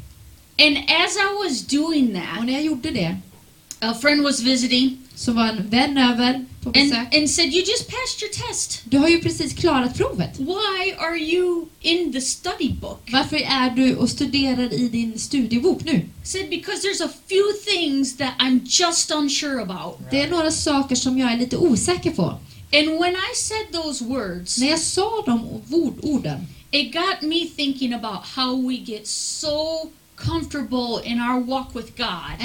And 0.59 0.77
as 0.79 1.17
I 1.17 1.45
was 1.49 1.67
doing 1.67 2.09
Och 2.09 2.23
that, 2.23 2.47
när 2.47 2.53
jag 2.53 2.63
gjorde 2.63 2.91
det 2.91 3.17
a 3.81 3.95
friend 4.01 4.23
was 4.23 4.41
visiting 4.41 4.99
så 5.15 5.33
var 5.33 5.49
en 5.49 5.71
vän 5.71 5.99
över 5.99 6.45
på 6.63 6.69
and, 6.69 6.75
besök. 6.91 7.15
and 7.15 7.31
said, 7.31 7.47
You 7.53 7.61
just 7.61 7.87
passed 7.89 8.23
your 8.23 8.49
test. 8.49 8.81
Du 8.85 8.99
har 8.99 9.09
ju 9.09 9.21
precis 9.21 9.55
klarat 9.55 9.97
provet. 9.97 10.39
Why 10.41 10.93
are 10.99 11.19
you 11.19 11.67
in 11.81 12.13
the 12.13 12.21
study 12.21 12.73
book? 12.73 13.09
Varför 13.13 13.37
är 13.37 13.71
du 13.71 13.97
och 13.97 14.11
studerar 14.11 14.75
i 14.75 14.89
din 14.89 15.19
studiebok 15.19 15.85
nu? 15.85 16.01
Said, 16.25 16.51
Because 16.51 16.89
there's 16.89 17.05
a 17.05 17.11
few 17.29 17.53
things 17.75 18.17
that 18.17 18.33
I'm 18.39 18.61
just 18.65 19.11
unsure 19.11 19.63
about. 19.63 20.11
Det 20.11 20.21
är 20.21 20.31
några 20.31 20.51
saker 20.51 20.97
som 20.97 21.19
jag 21.19 21.33
är 21.33 21.37
lite 21.37 21.57
osäker 21.57 22.11
på. 22.11 22.23
And 22.73 23.01
when 23.01 23.13
I 23.15 23.35
said 23.35 23.73
those 23.83 24.05
words, 24.05 24.59
När 24.59 24.69
jag 24.69 24.81
sa 24.81 25.23
de 25.27 25.47
ord, 25.71 25.99
orden 26.03 26.47
it 26.73 26.93
got 26.93 27.23
me 27.23 27.47
thinking 27.47 27.93
about 27.93 28.25
how 28.25 28.55
we 28.55 28.79
get 28.79 29.07
so 29.07 29.91
comfortable 30.17 30.99
in 30.99 31.21
our 31.21 31.41
walk 31.41 31.75
with 31.75 31.97
God. 31.97 32.41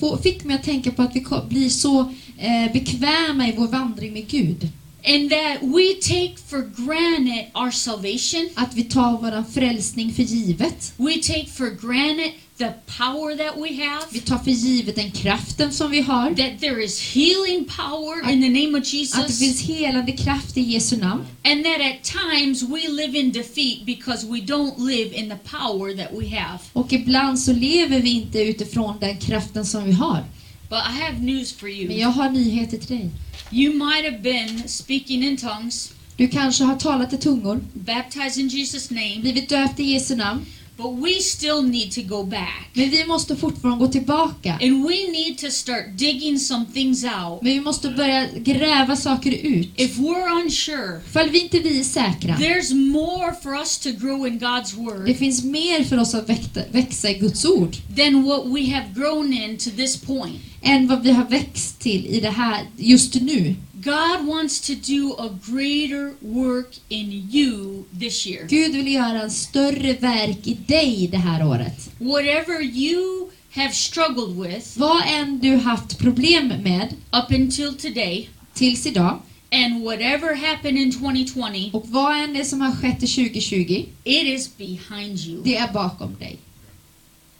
få, 0.00 0.16
fick 0.18 0.44
mig 0.44 0.56
att 0.56 0.64
tänka 0.64 0.90
på 0.90 1.02
att 1.02 1.16
vi 1.16 1.26
blir 1.48 1.68
så 1.68 2.00
eh, 2.38 2.72
bekväma 2.72 3.48
i 3.48 3.54
vår 3.56 3.68
vandring 3.68 4.12
med 4.12 4.28
Gud. 4.28 4.68
And 5.04 5.30
that 5.30 5.62
we 5.62 5.94
take 5.94 6.36
for 6.36 6.60
granted 6.60 7.50
our 7.54 7.70
salvation. 7.70 8.50
Att 8.54 8.74
vi 8.74 8.84
tar 8.84 9.18
vår 9.18 9.52
frälsning 9.52 10.12
för 10.14 10.22
givet. 10.22 10.92
We 10.96 11.14
take 11.14 11.46
for 11.46 11.70
granted 11.70 12.32
the 12.60 12.72
power 12.98 13.36
that 13.36 13.56
we 13.56 13.84
have. 13.84 14.02
Vi 14.12 14.20
tar 14.20 14.38
för 14.38 14.50
givet 14.50 14.96
den 14.96 15.10
kraften 15.10 15.72
som 15.72 15.90
vi 15.90 16.00
har. 16.00 16.26
That 16.34 16.60
there 16.60 16.84
is 16.84 17.00
healing 17.14 17.64
power 17.64 18.30
in 18.32 18.42
the 18.42 18.48
name 18.48 18.78
of 18.78 18.84
Att 18.84 18.90
det 18.90 18.96
Jesus. 18.96 19.38
finns 19.38 19.62
helande 19.62 20.12
kraft 20.12 20.56
i 20.56 20.60
Jesu 20.60 20.96
namn. 20.96 21.26
And 21.44 21.64
that 21.64 21.80
at 21.80 22.02
times 22.04 22.62
we 22.62 22.88
live 22.88 23.18
in 23.18 23.32
defeat 23.32 23.86
because 23.86 24.26
we 24.26 24.38
don't 24.38 24.78
live 24.78 25.14
in 25.14 25.28
the 25.30 25.38
power 25.58 25.96
that 25.96 26.08
we 26.20 26.28
have. 26.38 26.58
Och 26.72 26.92
ibland 26.92 27.38
så 27.38 27.52
lever 27.52 28.00
vi 28.00 28.10
inte 28.10 28.38
utifrån 28.42 28.94
den 29.00 29.16
kraften 29.16 29.66
som 29.66 29.84
vi 29.84 29.92
har. 29.92 30.24
But 30.68 30.78
I 30.78 31.02
have 31.02 31.18
news 31.18 31.52
for 31.52 31.66
Men 31.66 31.90
you. 31.90 32.00
jag 32.00 32.08
har 32.08 32.30
nyheter 32.30 32.78
till 32.78 32.96
dig. 32.96 33.10
You 33.52 33.74
might 33.74 34.04
have 34.04 34.18
been 34.18 34.68
speaking 34.68 35.24
in 35.24 35.36
tongues, 35.36 35.92
Du 36.16 36.28
kanske 36.28 36.64
har 36.64 36.76
talat 36.76 37.12
i 37.12 37.16
tungor, 37.18 37.60
baptized 37.74 38.38
in 38.38 38.48
Jesus' 38.48 38.90
name, 38.94 39.20
blivit 39.20 39.48
döpt 39.48 39.80
i 39.80 39.82
Jesu 39.92 40.16
namn. 40.16 40.46
But 40.82 40.92
we 41.04 41.20
still 41.20 41.62
need 41.62 41.92
to 41.92 42.00
go 42.02 42.24
back. 42.24 42.70
Men 42.72 42.90
vi 42.90 43.04
måste 43.04 43.36
fortfarande 43.36 43.86
gå 43.86 43.92
tillbaka. 43.92 44.52
And 44.62 44.84
we 44.88 45.10
need 45.12 45.38
to 45.38 45.50
start 45.50 45.84
digging 45.96 46.38
some 46.38 46.64
things 46.74 47.04
out. 47.04 47.42
Men 47.42 47.52
vi 47.52 47.60
måste 47.60 47.88
börja 47.90 48.26
gräva 48.36 48.96
saker 48.96 49.30
ut. 49.30 49.68
If 49.76 49.96
we're 49.98 50.42
unsure, 50.44 51.00
Ifall 51.08 51.30
vi 51.30 51.40
inte 51.40 51.58
vi 51.58 51.80
är 51.80 51.84
säkra. 51.84 52.34
there's 52.36 52.74
more 52.74 53.34
for 53.42 53.54
us 53.54 53.78
to 53.78 53.90
grow 53.90 54.26
in 54.26 54.38
God's 54.40 54.70
Det 54.74 54.80
Word 54.82 55.16
finns 55.16 55.44
mer 55.44 55.84
för 55.84 55.98
oss 56.00 56.14
att 56.14 56.28
växa, 56.28 56.60
växa 56.72 57.10
i 57.10 57.14
Guds 57.18 57.44
ord. 57.44 57.76
than 57.96 58.22
what 58.22 58.46
we 58.46 58.70
have 58.74 58.86
grown 58.94 59.32
in 59.32 59.56
to 59.58 59.70
this 59.76 59.96
point. 59.96 60.36
Än 60.62 60.86
vad 60.88 61.02
vi 61.02 61.10
har 61.10 61.24
växt 61.24 61.78
till 61.80 62.06
i 62.06 62.20
det 62.20 62.30
här 62.30 62.60
just 62.76 63.14
nu. 63.14 63.54
God 63.84 64.26
wants 64.28 64.60
to 64.60 64.72
do 64.74 65.14
a 65.18 65.38
greater 65.46 66.14
work 66.20 66.76
in 66.88 67.12
you 67.32 67.84
this 68.00 68.26
year. 68.26 68.46
Gud 68.48 68.72
vill 68.74 68.92
göra 68.92 69.22
en 69.22 69.30
större 69.30 69.92
verk 69.92 70.46
i 70.46 70.54
dig 70.54 71.08
det 71.12 71.16
här 71.16 71.46
året. 71.46 71.90
Whatever 71.98 72.62
you 72.62 73.30
have 73.52 73.72
struggled 73.72 74.36
with 74.48 74.78
Vad 74.78 75.02
än 75.06 75.38
du 75.38 75.56
haft 75.56 75.98
problem 75.98 76.48
med 76.48 76.94
up 77.12 77.30
until 77.40 77.74
today, 77.74 78.28
tills 78.54 78.86
idag 78.86 79.20
and 79.52 79.84
whatever 79.84 80.34
happened 80.34 80.78
in 80.78 80.92
2020, 80.92 81.70
och 81.72 81.86
vad 81.88 82.16
än 82.24 82.34
det 82.34 82.44
som 82.44 82.60
har 82.60 82.72
skett 82.72 83.02
i 83.02 83.06
2020, 83.06 83.84
it 84.04 84.24
is 84.24 84.56
behind 84.56 85.18
you. 85.20 85.42
det 85.44 85.56
är 85.56 85.72
bakom 85.72 86.16
dig. 86.18 86.38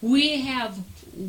We 0.00 0.42
have 0.42 0.74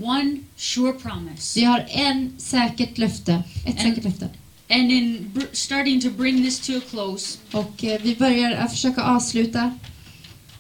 one 0.04 0.38
sure 0.56 0.93
promise. 0.93 1.60
Vi 1.60 1.65
har 1.65 1.86
en 1.89 2.34
säkert 2.38 2.97
löfte, 2.97 3.43
ett 3.67 3.76
En- 3.80 3.82
säkert 3.89 4.04
löfte. 4.04 4.30
And 4.72 4.92
in 4.92 5.32
starting 5.52 6.00
to 6.02 6.10
bring 6.10 6.44
this 6.44 6.60
to 6.68 6.78
a 6.78 6.82
close, 6.90 7.38
Och 7.52 7.84
eh, 7.84 8.02
vi 8.02 8.16
börjar 8.16 8.52
att 8.52 8.72
försöka 8.72 9.02
avsluta. 9.02 9.78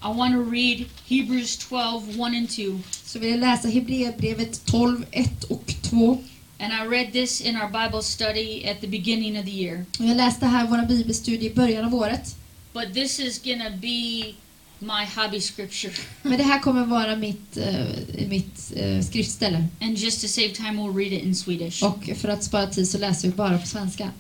I 0.03 0.07
want 0.17 0.33
to 0.33 0.51
read 0.51 0.85
Hebrews 1.07 1.57
12 1.57 2.09
1 2.09 2.19
and 2.19 2.49
2. 2.49 2.79
Så 3.03 3.19
vill 3.19 3.29
jag 3.29 3.39
läsa 3.39 3.67
Hebreerbrevet 3.67 4.65
12, 4.65 5.05
1 5.11 5.43
och 5.43 5.73
2. 5.81 6.23
And 6.59 6.73
I 6.73 6.97
read 6.97 7.13
this 7.13 7.41
in 7.41 7.55
our 7.55 7.67
Bible 7.67 8.03
study 8.03 8.69
at 8.69 8.81
the 8.81 8.87
beginning 8.87 9.39
of 9.39 9.45
the 9.45 9.51
year. 9.51 9.85
Och 9.99 10.05
jag 10.05 10.17
läste 10.17 10.45
här 10.45 10.67
våra 10.67 10.85
bibelstudie 10.85 11.51
i 11.51 11.53
början 11.53 11.85
av 11.85 11.95
året. 11.95 12.35
But 12.73 12.93
this 12.93 13.19
is 13.19 13.39
to 13.39 13.77
be 13.81 14.33
my 14.81 15.05
hobby 15.15 15.41
scripture. 15.41 15.93
Men 16.21 16.37
det 16.37 16.43
här 16.43 16.59
kommer 16.59 16.85
vara 16.85 17.15
mitt, 17.15 17.57
eh, 17.57 17.85
mitt 18.27 18.71
eh, 18.75 19.01
skriftställe. 19.01 19.67
And 19.81 19.97
just 19.97 20.21
to 20.21 20.27
save 20.27 20.49
time, 20.49 20.71
we'll 20.71 20.97
read 20.97 21.13
it 21.13 21.23
in 21.23 21.35
Swedish. 21.35 21.83
Och 21.83 22.09
för 22.17 22.27
att 22.27 22.43
spara 22.43 22.67
tid 22.67 22.89
så 22.89 22.97
läser 22.97 23.27
vi 23.27 23.33
bara 23.33 23.57
på 23.57 23.67
svenska. 23.67 24.11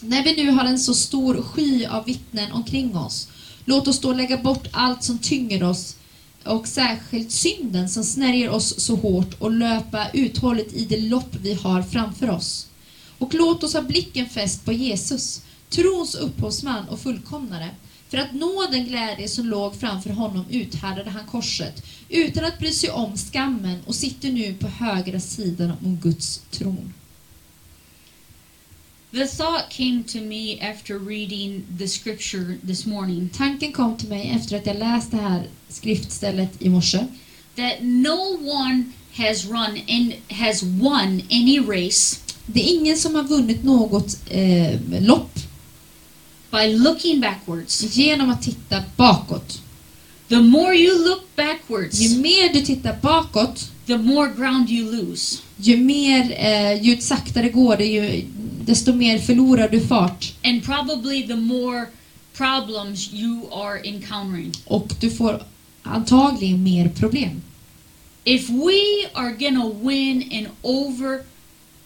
När 0.00 0.24
vi 0.24 0.44
nu 0.44 0.50
har 0.50 0.64
en 0.64 0.78
så 0.78 0.94
stor 0.94 1.42
sky 1.42 1.86
av 1.86 2.04
vittnen 2.04 2.52
omkring 2.52 2.96
oss, 2.96 3.28
låt 3.64 3.88
oss 3.88 4.00
då 4.00 4.12
lägga 4.12 4.36
bort 4.36 4.68
allt 4.70 5.04
som 5.04 5.18
tynger 5.18 5.62
oss 5.62 5.96
och 6.44 6.68
särskilt 6.68 7.32
synden 7.32 7.88
som 7.88 8.04
snärjer 8.04 8.48
oss 8.50 8.80
så 8.80 8.96
hårt 8.96 9.34
och 9.38 9.50
löpa 9.50 10.10
uthålligt 10.12 10.72
i 10.72 10.84
det 10.84 11.00
lopp 11.00 11.36
vi 11.42 11.54
har 11.54 11.82
framför 11.82 12.30
oss. 12.30 12.66
Och 13.18 13.34
låt 13.34 13.64
oss 13.64 13.74
ha 13.74 13.82
blicken 13.82 14.28
fäst 14.28 14.64
på 14.64 14.72
Jesus, 14.72 15.42
trons 15.68 16.14
upphovsman 16.14 16.88
och 16.88 17.00
fullkomnare. 17.00 17.70
För 18.10 18.18
att 18.18 18.34
nå 18.34 18.66
den 18.70 18.84
glädje 18.84 19.28
som 19.28 19.46
låg 19.46 19.80
framför 19.80 20.10
honom 20.10 20.44
uthärdade 20.50 21.10
han 21.10 21.26
korset 21.26 21.82
utan 22.08 22.44
att 22.44 22.58
bry 22.58 22.70
sig 22.72 22.90
om 22.90 23.16
skammen 23.16 23.78
och 23.86 23.94
sitter 23.94 24.32
nu 24.32 24.54
på 24.54 24.68
högra 24.68 25.20
sidan 25.20 25.72
om 25.84 25.96
Guds 25.96 26.42
tron. 26.50 26.94
The 29.12 29.26
thought 29.26 29.70
came 29.70 30.02
to 30.02 30.18
me 30.18 30.70
after 30.70 30.98
reading 30.98 31.64
the 31.78 31.88
scripture 31.88 32.56
this 32.66 32.86
morning 32.86 33.28
Tanken 33.36 33.72
kom 33.72 33.96
till 33.96 34.08
mig 34.08 34.32
efter 34.36 34.56
att 34.56 34.66
jag 34.66 34.78
läst 34.78 35.10
det 35.10 35.16
här 35.16 35.42
skriftstället 35.68 36.62
i 36.62 36.68
morse. 36.68 37.06
that 37.56 37.74
no 37.80 38.38
one 38.50 38.84
has 39.12 39.44
run 39.44 39.80
and 39.88 40.12
has 40.28 40.62
won 40.62 41.22
any 41.30 41.60
race 41.60 42.20
Det 42.46 42.60
är 42.60 42.74
ingen 42.80 42.96
som 42.96 43.14
har 43.14 43.22
vunnit 43.22 43.64
något 43.64 44.18
eh, 44.30 44.80
lopp 45.00 45.38
by 46.50 46.66
looking 46.78 47.20
backwards. 47.20 47.96
genom 47.96 48.30
att 48.30 48.42
titta 48.42 48.82
bakåt. 48.96 49.62
The 50.28 50.40
more 50.40 50.74
you 50.76 51.08
look 51.08 51.36
backwards, 51.36 52.00
Ju 52.00 52.18
mer 52.18 52.52
du 52.52 52.60
tittar 52.60 52.96
bakåt, 53.02 53.70
the 53.86 53.98
more 53.98 54.32
ground 54.36 54.70
you 54.70 54.92
lose. 54.92 55.38
ju 55.56 55.76
mer 55.76 56.34
eh, 56.38 56.82
ju 56.82 56.96
saktare 57.00 57.48
går 57.48 57.76
det, 57.76 57.84
ju, 57.86 58.24
desto 58.64 58.92
mer 58.92 59.18
förlorar 59.18 59.68
du 59.68 59.80
fart. 59.80 60.34
And 60.44 60.64
probably 60.64 61.22
the 61.26 61.36
more 61.36 61.86
problems 62.36 63.12
you 63.12 63.48
are 63.52 63.80
encountering. 63.84 64.52
Och 64.64 64.92
du 65.00 65.10
får 65.10 65.42
antagligen 65.82 66.62
mer 66.62 66.88
problem. 66.88 67.42
If 68.24 68.48
we 68.50 69.08
are 69.14 69.32
gonna 69.32 69.70
win 69.82 70.30
and 70.32 70.46
over 70.62 71.22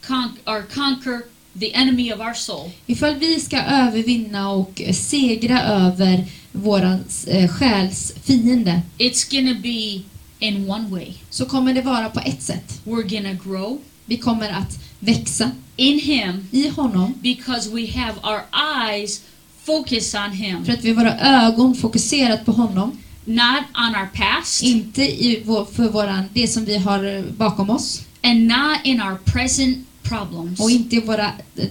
con- 0.07 0.37
or 0.47 0.63
conquer 0.75 1.23
the 1.61 1.75
enemy 1.75 2.13
of 2.13 2.21
our 2.21 2.35
soul, 2.35 2.71
Ifall 2.87 3.15
vi 3.15 3.41
ska 3.41 3.59
övervinna 3.63 4.51
och 4.51 4.83
segra 4.95 5.63
över 5.63 6.25
våran 6.53 7.05
eh, 7.27 7.49
själs 7.49 8.13
fiende 8.25 8.83
it's 8.99 9.31
gonna 9.37 9.55
be 9.63 10.03
in 10.39 10.71
one 10.71 10.89
way. 10.89 11.13
så 11.31 11.45
kommer 11.47 11.75
det 11.75 11.83
vara 11.83 12.09
på 12.11 12.21
ett 12.21 12.43
sätt. 12.43 12.81
We're 12.85 13.17
gonna 13.17 13.35
grow 13.45 13.79
Vi 14.07 14.17
kommer 14.17 14.51
att 14.51 14.79
växa 14.99 15.51
in 15.77 15.99
Him 15.99 16.49
i 16.51 16.69
honom 16.69 17.15
because 17.23 17.71
we 17.71 17.87
have 18.01 18.15
our 18.23 18.41
eyes 18.87 19.21
focused 19.65 20.21
on 20.25 20.31
Him, 20.33 20.65
för 20.65 20.73
att 20.73 20.85
vi 20.85 20.89
har 20.93 20.97
våra 21.05 21.19
ögon 21.19 21.75
fokuserat 21.75 22.45
på 22.45 22.53
honom. 22.53 22.99
not 23.25 23.65
on 23.75 23.95
our 24.01 24.07
past 24.15 24.63
Inte 24.63 25.03
i 25.03 25.43
vår, 25.47 25.65
för 25.65 25.89
våran, 25.89 26.25
det 26.33 26.47
som 26.49 26.65
vi 26.65 26.77
har 26.77 27.25
bakom 27.33 27.71
oss 27.71 28.03
and 28.23 28.47
not 28.47 28.79
in 28.85 29.01
our 29.03 29.19
present 29.25 29.79
problems, 30.05 30.61
och 30.61 30.71
inte 30.71 31.01
våra 31.01 31.27
eh, 31.57 31.69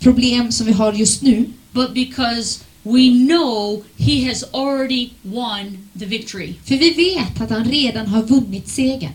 problem 0.00 0.52
som 0.52 0.66
vi 0.66 0.72
har 0.72 0.92
just 0.92 1.22
nu. 1.22 1.44
but 1.72 1.94
because 1.94 2.60
we 2.82 3.10
know 3.10 3.82
He 3.96 4.28
has 4.28 4.44
already 4.52 5.10
won 5.22 5.88
the 5.98 6.06
victory. 6.06 6.54
För 6.64 6.76
vi 6.76 6.90
vet 6.90 7.40
att 7.40 7.50
han 7.50 7.64
redan 7.64 8.06
har 8.06 8.22
vunnit 8.22 8.68
segern. 8.68 9.12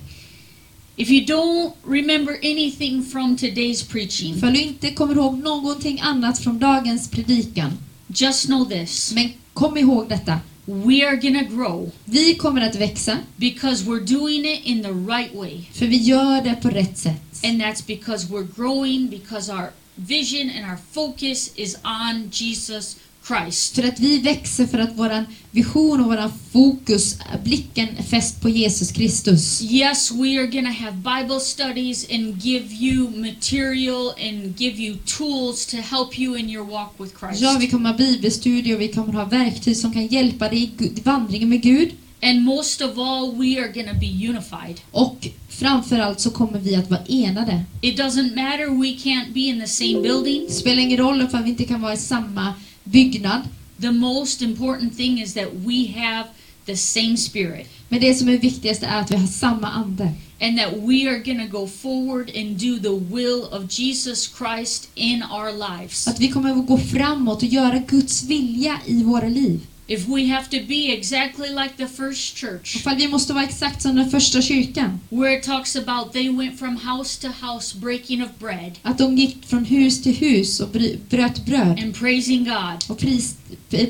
If 0.95 1.10
you 1.10 1.26
don't 1.26 1.72
remember 1.88 2.34
anything 2.43 3.04
from 3.06 3.38
today's 3.38 3.89
preaching, 3.91 4.36
För 4.39 4.52
du 4.52 4.62
inte 4.62 4.91
kommer 4.91 5.15
ihåg 5.15 5.38
någonting 5.38 6.00
annat 6.00 6.39
från 6.39 6.60
dagens 6.60 7.10
predikan, 7.10 7.72
just 8.08 8.45
know 8.45 8.65
this. 8.69 9.12
men 9.15 9.30
kom 9.54 9.78
ihåg 9.78 10.10
detta. 10.10 10.39
We 10.69 11.03
are 11.08 11.15
going 11.15 11.39
to 11.39 11.55
grow 11.55 11.91
Vi 12.05 12.36
kommer 12.36 12.62
att 12.62 12.75
växa 12.75 13.17
because 13.38 13.84
we're 13.86 14.05
doing 14.05 14.45
it 14.45 14.65
in 14.65 14.84
the 14.84 14.91
right 14.91 15.36
way. 15.36 15.62
för 15.73 15.86
vi 15.86 15.97
gör 15.97 16.41
det 16.41 16.55
på 16.62 16.69
rätt 16.69 16.97
sätt. 16.97 17.43
And 17.43 17.62
that's 17.62 17.86
because 17.88 18.27
we're 18.27 18.47
growing 18.55 19.10
because 19.10 19.51
our 19.53 19.69
vision 19.95 20.49
and 20.49 20.71
our 20.71 20.77
focus 20.91 21.51
is 21.55 21.77
on 21.84 22.29
Jesus 22.32 22.97
Christ. 23.29 23.75
För 23.75 23.83
att 23.83 23.99
vi 23.99 24.17
växer 24.17 24.65
för 24.65 24.79
att 24.79 24.97
våran 24.97 25.25
vision 25.51 25.99
och 25.99 26.05
våran 26.05 26.31
fokus, 26.51 27.17
blicken 27.43 27.87
är 27.97 28.03
fäst 28.03 28.41
på 28.41 28.49
Jesus 28.49 28.91
Kristus. 28.91 29.61
Yes, 29.61 30.11
we 30.11 30.39
are 30.39 30.51
to 30.51 30.83
have 30.83 30.91
Bible 30.91 31.39
studies 31.39 32.07
and 32.11 32.43
give 32.43 32.65
you 32.73 33.09
material 33.09 34.13
and 34.21 34.61
give 34.61 34.81
you 34.81 34.97
tools 35.17 35.65
to 35.65 35.77
help 35.77 36.19
you 36.19 36.37
in 36.37 36.49
your 36.49 36.65
walk 36.65 36.93
with 36.97 37.19
Christ. 37.19 37.41
Ja, 37.41 37.57
vi 37.59 37.67
kommer 37.67 37.89
ha 37.89 37.97
bibelstudier 37.97 38.75
och 38.75 38.81
vi 38.81 38.87
kommer 38.87 39.13
ha 39.13 39.25
verktyg 39.25 39.77
som 39.77 39.93
kan 39.93 40.07
hjälpa 40.07 40.49
dig 40.49 40.71
i 40.79 41.01
vandringen 41.03 41.49
med 41.49 41.61
Gud. 41.61 41.91
And 42.21 42.41
most 42.41 42.81
of 42.81 42.97
all, 42.97 43.31
we 43.37 43.57
are 43.57 43.67
to 43.67 43.99
be 43.99 44.27
unified. 44.27 44.81
Och 44.91 45.27
framförallt 45.49 46.19
så 46.19 46.29
kommer 46.29 46.59
vi 46.59 46.75
att 46.75 46.89
vara 46.89 47.01
enade. 47.07 47.63
It 47.81 47.99
doesn't 47.99 48.35
matter, 48.35 48.81
we 48.81 48.87
can't 48.87 49.33
be 49.33 49.39
in 49.39 49.59
the 49.59 49.67
same 49.67 50.01
building. 50.01 50.45
Det 50.47 50.53
spelar 50.53 50.81
ingen 50.81 50.97
roll 50.97 51.21
att 51.21 51.45
vi 51.45 51.49
inte 51.49 51.63
kan 51.63 51.81
vara 51.81 51.93
i 51.93 51.97
samma 51.97 52.53
byggnad. 52.83 53.41
The 53.81 53.91
most 53.91 54.41
important 54.41 54.97
thing 54.97 55.19
is 55.19 55.33
that 55.33 55.47
we 55.53 55.87
have 55.87 56.29
the 56.65 56.77
same 56.77 57.17
spirit 57.17 57.67
Men 57.89 58.01
det 58.01 58.13
som 58.15 58.29
är 58.29 58.37
viktigast 58.37 58.83
är 58.83 58.99
att 58.99 59.11
vi 59.11 59.15
har 59.15 59.27
samma 59.27 59.67
ande. 59.67 60.13
and 60.41 60.57
that 60.57 60.73
we 60.73 61.07
are 61.09 61.19
to 61.23 61.47
go 61.51 61.67
forward 61.67 62.31
and 62.35 62.57
do 62.57 62.79
the 62.79 62.95
will 62.95 63.43
of 63.51 63.79
Jesus 63.79 64.27
Christ 64.37 64.89
in 64.95 65.23
our 65.23 65.51
lives. 65.51 66.07
Att 66.07 66.19
vi 66.19 66.27
kommer 66.27 66.51
att 66.51 66.67
gå 66.67 66.77
framåt 66.77 67.43
och 67.43 67.49
göra 67.49 67.79
Guds 67.79 68.23
vilja 68.23 68.79
i 68.85 69.03
våra 69.03 69.27
liv. 69.27 69.59
If 69.91 70.08
we 70.08 70.25
have 70.28 70.43
to 70.49 70.58
be 70.67 70.93
exactly 70.93 71.49
like 71.49 71.69
the 71.78 71.88
first 71.88 72.38
church, 72.38 72.88
att 72.88 72.97
vi 72.99 73.08
måste 73.08 73.34
vara 73.34 73.43
exakt 73.43 73.82
som 73.82 73.95
den 73.95 74.10
första 74.12 74.41
kyrkan. 74.41 74.99
where 75.10 75.38
it 75.38 75.43
talks 75.43 75.75
about 75.75 76.13
they 76.13 76.30
went 76.30 76.60
from 76.60 76.78
house 76.78 77.21
to 77.21 77.28
house 77.47 77.78
breaking 77.78 78.23
of 78.23 78.30
bread 78.39 78.71
Att 78.82 78.97
de 78.97 79.17
gick 79.17 79.45
från 79.45 79.65
hus 79.65 80.02
till 80.04 80.15
hus 80.15 80.60
och 80.60 80.69
bröt 81.10 81.45
bröd 81.45 81.80
and 81.84 81.95
praising 81.95 82.43
God. 82.45 82.84
och 82.89 82.97
pris, 82.97 83.36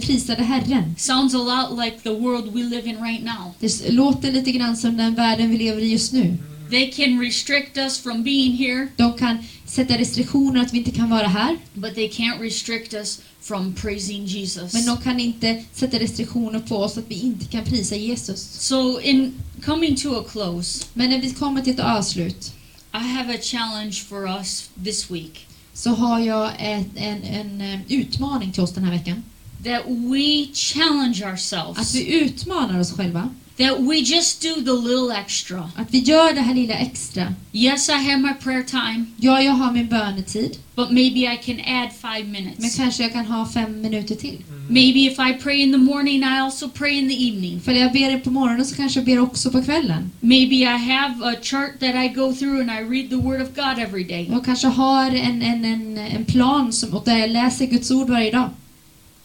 prisade 0.02 0.44
Herren. 0.44 0.96
Sounds 0.98 1.36
a 1.36 1.38
lot 1.38 1.86
like 1.86 1.98
the 2.04 2.10
world 2.20 2.54
we 2.54 2.64
live 2.64 2.90
in 2.90 2.98
right 3.04 3.24
now. 3.24 3.54
Det 3.60 3.92
låter 3.92 4.32
lite 4.32 4.52
grann 4.52 4.78
som 4.78 4.98
den 4.98 5.16
världen 5.16 5.50
vi 5.52 5.58
lever 5.58 5.82
i 5.82 5.92
just 5.92 6.14
nu. 6.14 6.38
They 6.70 6.92
can 6.92 7.20
restrict 7.20 7.78
us 7.78 8.00
from 8.00 8.24
being 8.24 8.52
here, 8.58 8.88
De 8.98 9.14
kan 9.18 9.38
sätta 9.66 9.98
restriktioner 9.98 10.62
att 10.62 10.74
vi 10.74 10.78
inte 10.78 10.92
kan 10.92 11.10
vara 11.10 11.28
här. 11.28 11.58
but 11.74 11.96
they 11.96 12.08
can't 12.10 12.42
restrict 12.42 12.94
us 12.94 13.22
from 13.50 13.74
praising 13.74 14.26
Jesus. 14.26 14.74
Men 14.74 14.86
de 14.86 14.98
kan 14.98 15.20
inte 15.20 15.64
sätta 15.74 16.00
restriktioner 16.00 16.60
på 16.60 16.78
oss 16.78 16.98
att 16.98 17.04
vi 17.08 17.16
inte 17.16 17.46
kan 17.46 17.64
prisa 17.64 17.96
Jesus. 17.96 18.42
So, 18.42 19.02
in 19.02 19.34
coming 19.66 19.96
to 19.96 20.16
a 20.20 20.24
close, 20.32 20.86
Men 20.94 21.10
när 21.10 21.22
vi 21.22 21.32
kommer 21.32 21.62
till 21.62 21.74
ett 21.74 21.80
avslut 21.80 22.54
I 22.94 22.98
have 22.98 23.36
a 23.36 23.38
challenge 23.42 23.94
for 24.10 24.28
us 24.38 24.70
this 24.84 25.12
week 25.12 25.48
så 25.74 25.90
har 25.90 26.20
jag 26.20 26.52
ett, 26.60 26.88
en, 26.96 27.24
en 27.24 27.62
eh, 27.62 27.80
utmaning 27.88 28.52
till 28.52 28.64
oss 28.64 28.74
den 28.74 28.84
här 28.84 28.92
veckan. 28.92 29.24
that 29.64 29.84
we 29.88 30.48
challenge 30.54 31.26
Att 31.26 31.32
ourselves, 31.32 31.96
vi 31.96 32.20
utmanar 32.20 32.80
oss 32.80 32.92
själva. 32.92 33.30
That 33.60 33.80
we 33.80 33.96
just 33.96 34.42
do 34.42 34.54
the 34.56 34.72
little 34.88 35.16
extra. 35.22 35.70
Att 35.76 35.88
vi 35.94 36.00
gör 36.00 36.34
det 36.34 36.42
här 36.42 36.54
lilla 36.56 36.74
extra. 36.74 37.34
Yes, 37.54 37.90
I 37.90 37.92
have 37.92 38.18
my 38.18 38.34
prayer 38.44 38.64
time, 38.64 39.06
Ja, 39.18 39.42
jag 39.42 39.52
har 39.52 39.72
min 39.72 39.88
bönetid. 39.88 40.58
but 40.76 40.92
maybe 40.92 41.20
I 41.20 41.38
can 41.46 41.60
add 41.66 41.90
five 42.02 42.24
Men 42.24 42.32
minutes. 42.32 42.76
kanske 42.78 43.04
jag 43.04 43.14
kan 43.14 43.26
ha 43.26 43.50
fem 43.50 43.82
minuter 43.82 44.16
till. 44.16 44.38
Maybe 44.70 45.00
if 45.00 45.20
I 45.20 45.34
pray 45.44 45.58
in 45.62 45.72
the 45.72 45.78
morning, 45.78 46.24
I 46.24 46.40
also 46.40 46.70
pray 46.70 46.98
in 46.98 47.10
the 47.10 47.28
evening. 47.30 47.62
För 47.62 47.72
jag 47.72 47.92
ber 47.94 48.20
på 48.20 48.32
morgonen 48.32 48.66
så 48.66 48.76
kanske 48.76 49.00
jag 49.00 49.06
ber 49.06 49.20
också 49.20 49.52
på 49.52 49.64
kvällen. 49.64 50.12
Maybe 50.20 50.56
I 50.56 50.66
have 50.66 51.26
a 51.26 51.36
chart 51.42 51.80
that 51.80 51.96
I 51.96 52.08
go 52.08 52.34
through 52.34 52.60
and 52.62 52.72
I 52.72 52.98
read 53.00 53.10
the 53.10 53.16
Word 53.16 53.42
of 53.42 53.48
God 53.56 53.80
every 53.88 54.04
day. 54.04 54.28
Jag 54.32 54.46
kanske 54.46 54.68
har 54.68 55.06
en, 55.12 55.42
en, 55.42 55.66
en, 55.66 55.98
en 55.98 56.26
plan 56.26 56.74
som, 56.74 56.94
och 56.94 57.04
där 57.06 57.18
jag 57.18 57.30
läser 57.30 57.66
Guds 57.66 57.92
ord 57.92 58.10
varje 58.10 58.32
dag. 58.32 58.50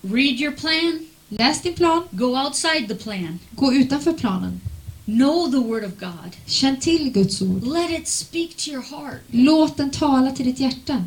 Read 0.03 0.41
your 0.41 0.53
plan, 0.53 1.07
Läs 1.39 1.63
din 1.63 1.75
plan, 1.75 2.03
go 2.11 2.37
outside 2.47 2.89
the 2.89 2.95
plan. 2.95 3.39
gå 3.51 3.73
utanför 3.75 4.13
planen. 4.13 4.61
Know 5.05 5.51
the 5.51 5.59
Word 5.59 5.85
of 5.85 5.93
God. 6.01 6.37
Känn 6.47 6.77
till 6.81 7.11
Guds 7.13 7.43
ord. 7.43 7.65
Let 7.67 7.91
it 7.91 8.09
speak 8.09 8.57
to 8.57 8.71
your 8.71 8.83
heart. 8.83 9.21
Låt 9.31 9.77
den 9.77 9.91
tala 9.91 10.31
till 10.31 10.47
ditt 10.47 10.61
hjärta. 10.61 11.05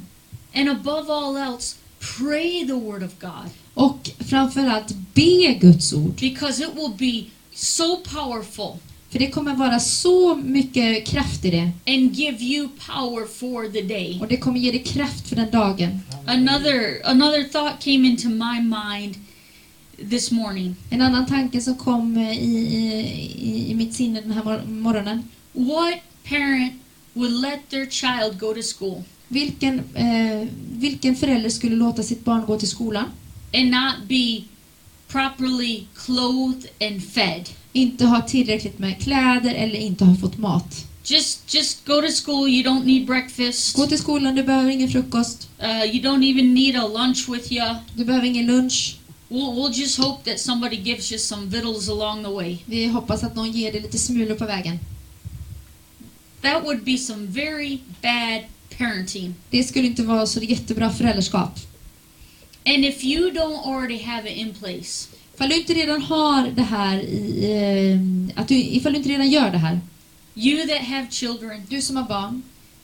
And 0.56 0.70
above 0.70 1.12
all 1.14 1.38
else, 1.38 1.76
pray 2.18 2.66
the 2.68 2.74
Word 2.74 3.04
of 3.04 3.12
God 3.20 3.50
Och 3.74 4.10
framförallt 4.30 4.94
be 5.14 5.54
Guds 5.62 5.94
ord. 5.94 6.14
because 6.20 6.64
it 6.64 6.70
will 6.76 6.94
be 6.98 7.30
so 7.54 7.98
powerful 7.98 8.78
För 9.10 9.20
det 9.20 9.30
kommer 9.32 9.56
vara 9.56 9.80
så 9.80 10.36
mycket 10.36 11.08
kraft 11.08 11.46
i 11.46 11.50
det. 11.52 11.72
and 11.88 12.16
give 12.16 12.44
you 12.44 12.70
power 12.88 13.26
for 13.28 13.72
the 13.72 13.82
day. 13.82 14.18
Och 14.22 14.28
det 14.28 14.38
kommer 14.38 14.60
ge 14.60 14.72
dig 14.72 14.84
kraft 14.84 15.28
för 15.30 15.36
den 15.36 15.52
dagen. 15.52 16.00
Another 16.26 17.02
another 17.06 17.44
thought 17.44 17.80
came 17.84 18.08
into 18.08 18.30
my 18.30 18.60
mind 18.62 19.16
this 20.10 20.32
morning. 20.32 20.76
En 20.90 21.02
annan 21.02 21.26
tanke 21.26 21.62
som 21.62 21.76
kom 21.76 22.18
eh, 22.18 22.38
i, 22.44 22.58
i, 23.40 23.72
i 23.72 23.76
mitt 23.76 23.94
sinne 23.94 24.22
den 24.22 24.32
här 24.32 24.44
mor- 24.44 24.66
morgonen. 24.66 25.24
What 25.54 25.94
parent 26.30 26.74
would 27.14 27.32
let 27.32 27.70
their 27.70 27.86
child 27.90 28.40
go 28.40 28.54
to 28.54 28.62
school 28.62 29.04
Vilken, 29.28 29.80
eh, 29.96 30.48
vilken 30.72 31.16
förälder 31.16 31.50
skulle 31.50 31.76
låta 31.76 32.04
sitt 32.04 32.26
barn 32.26 32.46
gå 32.46 32.60
till 32.60 32.68
skolan? 32.70 33.06
and 33.54 33.72
not 33.72 34.08
be 34.08 34.44
properly 35.08 35.84
clothed 35.96 36.68
and 36.82 37.04
fed? 37.04 37.50
Inte 37.74 38.06
ha 38.06 38.22
tillräckligt 38.22 38.80
med 38.80 39.00
kläder 39.02 39.56
eller 39.56 39.76
inte 39.80 40.06
ha 40.06 40.16
fått 40.16 40.38
mat. 40.38 40.86
Just 41.06 41.54
just 41.54 41.86
go 41.86 41.94
to 42.02 42.08
school. 42.26 42.50
You 42.50 42.64
don't 42.64 42.86
need 42.86 43.06
breakfast. 43.06 43.76
Gå 43.76 43.88
till 43.88 43.98
skolan, 43.98 44.36
du 44.36 44.44
behöver 44.44 44.70
ingen 44.72 44.90
frukost. 44.90 45.50
Uh, 45.64 45.86
you 45.96 46.04
don't 46.04 46.24
even 46.32 46.54
need 46.54 46.76
a 46.76 46.88
lunch 46.88 47.30
with 47.30 47.52
you. 47.52 47.76
Du 47.96 48.06
behöver 48.06 48.28
ingen 48.28 48.46
lunch. 48.46 48.97
We'll, 49.30 49.54
we'll 49.56 49.74
just 49.74 49.98
hope 50.00 50.24
that 50.30 50.40
somebody 50.40 50.76
gives 50.76 51.12
you 51.12 51.20
some 51.20 51.50
victuals 51.50 51.90
along 51.90 52.24
the 52.24 52.30
way. 52.32 52.58
Vi 52.66 52.88
hoppas 52.88 53.24
att 53.24 53.36
någon 53.36 53.52
ger 53.52 53.72
dig 53.72 53.82
lite 53.82 53.98
smulor 53.98 54.36
på 54.36 54.46
vägen. 54.46 54.80
That 56.42 56.64
would 56.64 56.84
be 56.84 56.98
some 56.98 57.26
very 57.28 57.80
bad 58.02 58.42
parenting. 58.78 59.36
Det 59.50 59.64
skulle 59.64 59.88
inte 59.88 60.04
vara 60.04 60.28
så 60.28 60.40
jättebra 60.44 60.90
föräldraskap. 60.94 61.60
And 62.66 62.86
if 62.86 63.04
you 63.04 63.32
don't 63.32 63.66
already 63.66 64.04
have 64.04 64.32
it 64.32 64.38
in 64.38 64.54
place, 64.54 65.08
Ifall 65.36 65.50
du 65.50 65.56
inte 65.56 65.74
redan 65.74 66.02
har 66.02 66.48
det 66.48 66.62
här 66.64 66.98
i... 67.00 67.52
Eh, 68.34 68.42
att 68.42 68.48
du, 68.48 68.56
ifall 68.56 68.92
du 68.94 68.98
inte 68.98 69.10
redan 69.10 69.30
gör 69.30 69.52
det 69.52 69.58
här. 69.58 69.80
you 70.36 70.68
that 70.68 70.82
have 70.82 71.08
children, 71.12 71.62
Du 71.70 71.82
som 71.82 71.96
har 71.96 72.04
barn. 72.04 72.44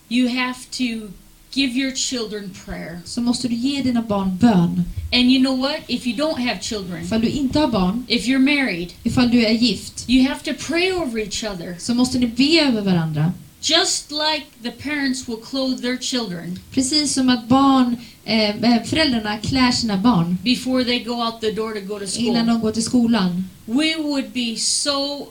you 0.10 0.30
have 0.30 0.56
to 0.72 1.08
give 1.56 1.80
your 1.80 1.92
children 1.96 2.52
prayer. 2.66 3.00
Så 3.06 3.22
måste 3.22 3.48
du 3.48 3.56
ge 3.56 3.82
dina 3.82 4.02
barn 4.02 4.38
bön. 4.38 4.84
And 5.14 5.32
you 5.32 5.40
know 5.40 5.56
what? 5.62 5.80
If 5.88 6.08
you 6.08 6.16
don't 6.16 6.40
have 6.48 6.60
children, 6.62 7.04
Ifall 7.04 7.22
du 7.22 7.28
inte 7.30 7.60
har 7.60 7.68
barn. 7.68 8.06
if 8.08 8.26
you're 8.28 8.40
married, 8.58 8.94
Ifall 9.04 9.30
du 9.32 9.46
är 9.46 9.52
gift. 9.52 10.06
you 10.10 10.28
have 10.28 10.40
to 10.44 10.54
pray 10.68 10.92
over 10.92 11.20
each 11.20 11.44
other. 11.44 11.76
Så 11.80 11.94
måste 11.94 12.20
ni 12.20 12.28
be 12.28 12.60
över 12.60 12.82
varandra. 12.82 13.34
Just 13.62 14.12
like 14.12 14.46
the 14.64 14.72
parents 14.72 15.28
will 15.30 15.38
clothe 15.38 15.82
their 15.82 15.98
children 15.98 16.60
Precis 16.74 17.14
som 17.14 17.30
att 17.30 17.48
barn, 17.48 17.98
eh, 18.26 18.50
eh, 18.50 18.84
föräldrarna 18.84 19.38
klär 19.38 19.72
sina 19.72 19.98
barn 19.98 20.38
before 20.44 20.84
they 20.84 21.00
go 21.04 21.12
out 21.14 21.42
the 21.42 21.52
door 21.52 21.74
to 21.74 21.80
go 21.82 22.00
to 22.00 22.20
innan 22.20 22.46
school. 22.46 22.56
de 22.56 22.62
går 22.62 22.72
till 22.72 22.84
skolan. 22.84 23.50
We 23.66 23.96
would 23.98 24.34
be 24.34 24.56
so 24.58 25.28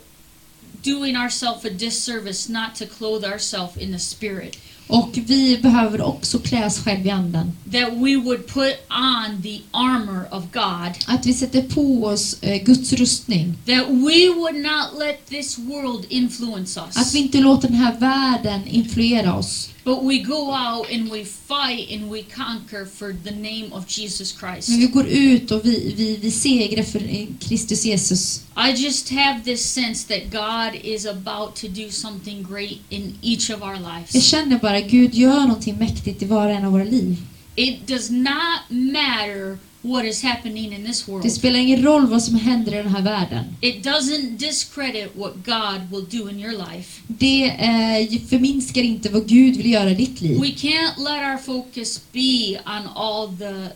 doing 0.83 1.17
ourselves 1.17 1.65
a 1.65 1.71
disservice 1.71 2.49
not 2.49 2.75
to 2.79 2.87
clothe 2.99 3.25
ourselves 3.25 3.77
in 3.77 3.93
the 3.93 3.99
spirit. 3.99 4.57
Och 4.93 5.19
vi 5.27 5.59
behöver 5.63 6.01
också 6.01 6.39
klä 6.39 6.67
oss 6.67 6.79
själva 6.79 7.05
i 7.05 7.11
anden. 7.11 7.53
That 7.73 7.93
we 7.93 8.17
would 8.17 8.47
put 8.47 8.75
on 8.91 9.43
the 9.43 9.61
armor 9.71 10.25
of 10.31 10.45
God. 10.53 10.93
Att 11.07 11.27
vi 11.27 11.35
sätter 11.35 11.63
på 11.63 12.05
oss 12.05 12.37
eh, 12.43 12.65
Guds 12.65 12.93
rustning. 12.93 13.55
That 13.67 13.89
we 13.89 14.29
would 14.35 14.55
not 14.55 14.99
let 14.99 15.27
this 15.29 15.59
world 15.59 16.05
influence 16.09 16.81
Att 16.81 16.97
us. 16.97 17.15
vi 17.15 17.19
inte 17.19 17.39
låter 17.39 17.69
den 17.69 17.77
här 17.77 17.99
världen 17.99 18.67
influera 18.67 19.35
oss. 19.35 19.69
But 19.85 19.99
we 20.03 20.19
go 20.19 20.51
out 20.51 20.87
and 20.93 21.11
we 21.13 21.25
fight 21.25 21.93
and 21.93 22.13
we 22.13 22.23
conquer 22.23 22.85
for 22.85 23.17
the 23.25 23.31
name 23.31 23.69
of 23.73 23.99
Jesus 23.99 24.39
Christ. 24.41 24.69
Men 24.69 24.79
vi 24.79 24.87
går 24.87 25.07
ut 25.07 25.51
och 25.51 25.61
vi, 25.65 25.95
vi, 25.97 26.17
vi 26.17 26.31
segrar 26.31 26.83
för 26.83 26.99
eh, 26.99 27.27
Kristus 27.41 27.85
Jesus. 27.85 28.41
I 28.57 28.73
just 28.73 29.09
have 29.11 29.45
this 29.45 29.65
sense 29.71 30.05
that 30.09 30.31
God 30.31 30.81
is 30.85 31.07
about 31.07 31.57
to 31.57 31.69
do 31.69 31.91
something 31.91 32.43
great 32.43 32.79
in 32.91 33.19
each 33.23 33.51
of 33.51 33.63
our 33.63 33.75
Jag 33.75 33.83
lives. 34.13 34.27
känner 34.31 34.59
bara 34.59 34.81
Gud 34.81 35.15
gör 35.15 35.41
någonting 35.41 35.77
mäktigt 35.79 36.23
i 36.23 36.25
var 36.27 36.47
och 36.47 36.53
en 36.55 36.65
av 36.65 36.73
våra 36.73 36.85
liv. 36.85 37.17
It 37.57 37.87
does 37.87 38.11
not 38.11 38.61
matter 38.71 39.59
what 39.83 40.05
is 40.05 40.23
happening 40.23 40.73
in 40.73 40.85
this 40.87 41.05
Det 41.07 41.13
world. 41.13 41.33
spelar 41.33 41.59
ingen 41.59 41.83
roll 41.83 42.07
vad 42.07 42.23
som 42.23 42.35
händer 42.35 42.73
i 42.73 42.77
den 42.77 42.89
här 42.89 43.03
världen. 43.03 43.45
It 43.61 43.85
doesn't 43.87 44.37
discredit 44.39 45.17
what 45.17 45.33
God 45.45 45.91
will 45.91 46.21
do 46.21 46.31
in 46.31 46.41
your 46.41 46.53
life. 46.73 47.01
Det 47.09 47.45
eh, 47.45 48.21
förminskar 48.29 48.83
inte 48.83 49.09
vad 49.09 49.29
Gud 49.29 49.57
vill 49.57 49.71
göra 49.73 49.91
i 49.91 49.95
ditt 49.95 50.21
liv. 50.21 50.41
We 50.41 50.47
can't 50.49 50.99
let 50.99 51.23
our 51.33 51.39
focus 51.39 52.01
be 52.13 52.59
on 52.67 52.89
all 52.95 53.29
the 53.39 53.69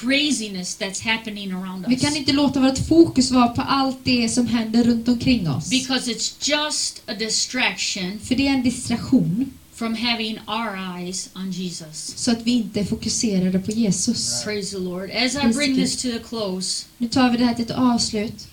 craziness 0.00 0.78
that's 0.78 1.02
happening 1.02 1.52
around 1.52 1.84
Vi 1.88 1.96
kan 1.96 2.10
us. 2.10 2.16
inte 2.18 2.32
låta 2.32 2.60
vårt 2.60 2.78
fokus 2.88 3.30
vara 3.30 3.48
på 3.48 3.62
allt 3.62 3.98
det 4.04 4.28
som 4.28 4.46
händer 4.46 4.84
runt 4.84 5.08
omkring 5.08 5.50
oss. 5.50 5.70
Because 5.70 6.10
it's 6.10 6.34
just 6.50 7.02
a 7.06 7.14
distraction 7.18 8.18
För 8.24 8.34
det 8.34 8.46
är 8.48 8.52
en 8.52 8.62
distraktion, 8.62 9.52
from 9.74 9.94
having 9.94 10.38
our 10.46 10.98
eyes 10.98 11.28
on 11.34 11.50
Jesus. 11.52 12.12
så 12.16 12.30
att 12.30 12.42
vi 12.42 12.50
inte 12.50 12.80
är 12.80 12.84
fokuserade 12.84 13.58
på 13.58 13.70
Jesus. 13.70 14.44
Praise 14.44 14.70
the 14.76 14.82
Lord. 14.82 15.10
As 15.10 15.34
I 15.34 15.38
bring 15.54 15.74
this 15.76 15.96
to 16.02 16.08
the 16.08 16.18
close, 16.28 16.86
Nu 16.98 17.08
tar 17.08 17.30
vi 17.30 17.36
det 17.36 17.44
här 17.44 17.54
till 17.54 17.64
ett 17.64 17.70
avslut. 17.70 18.46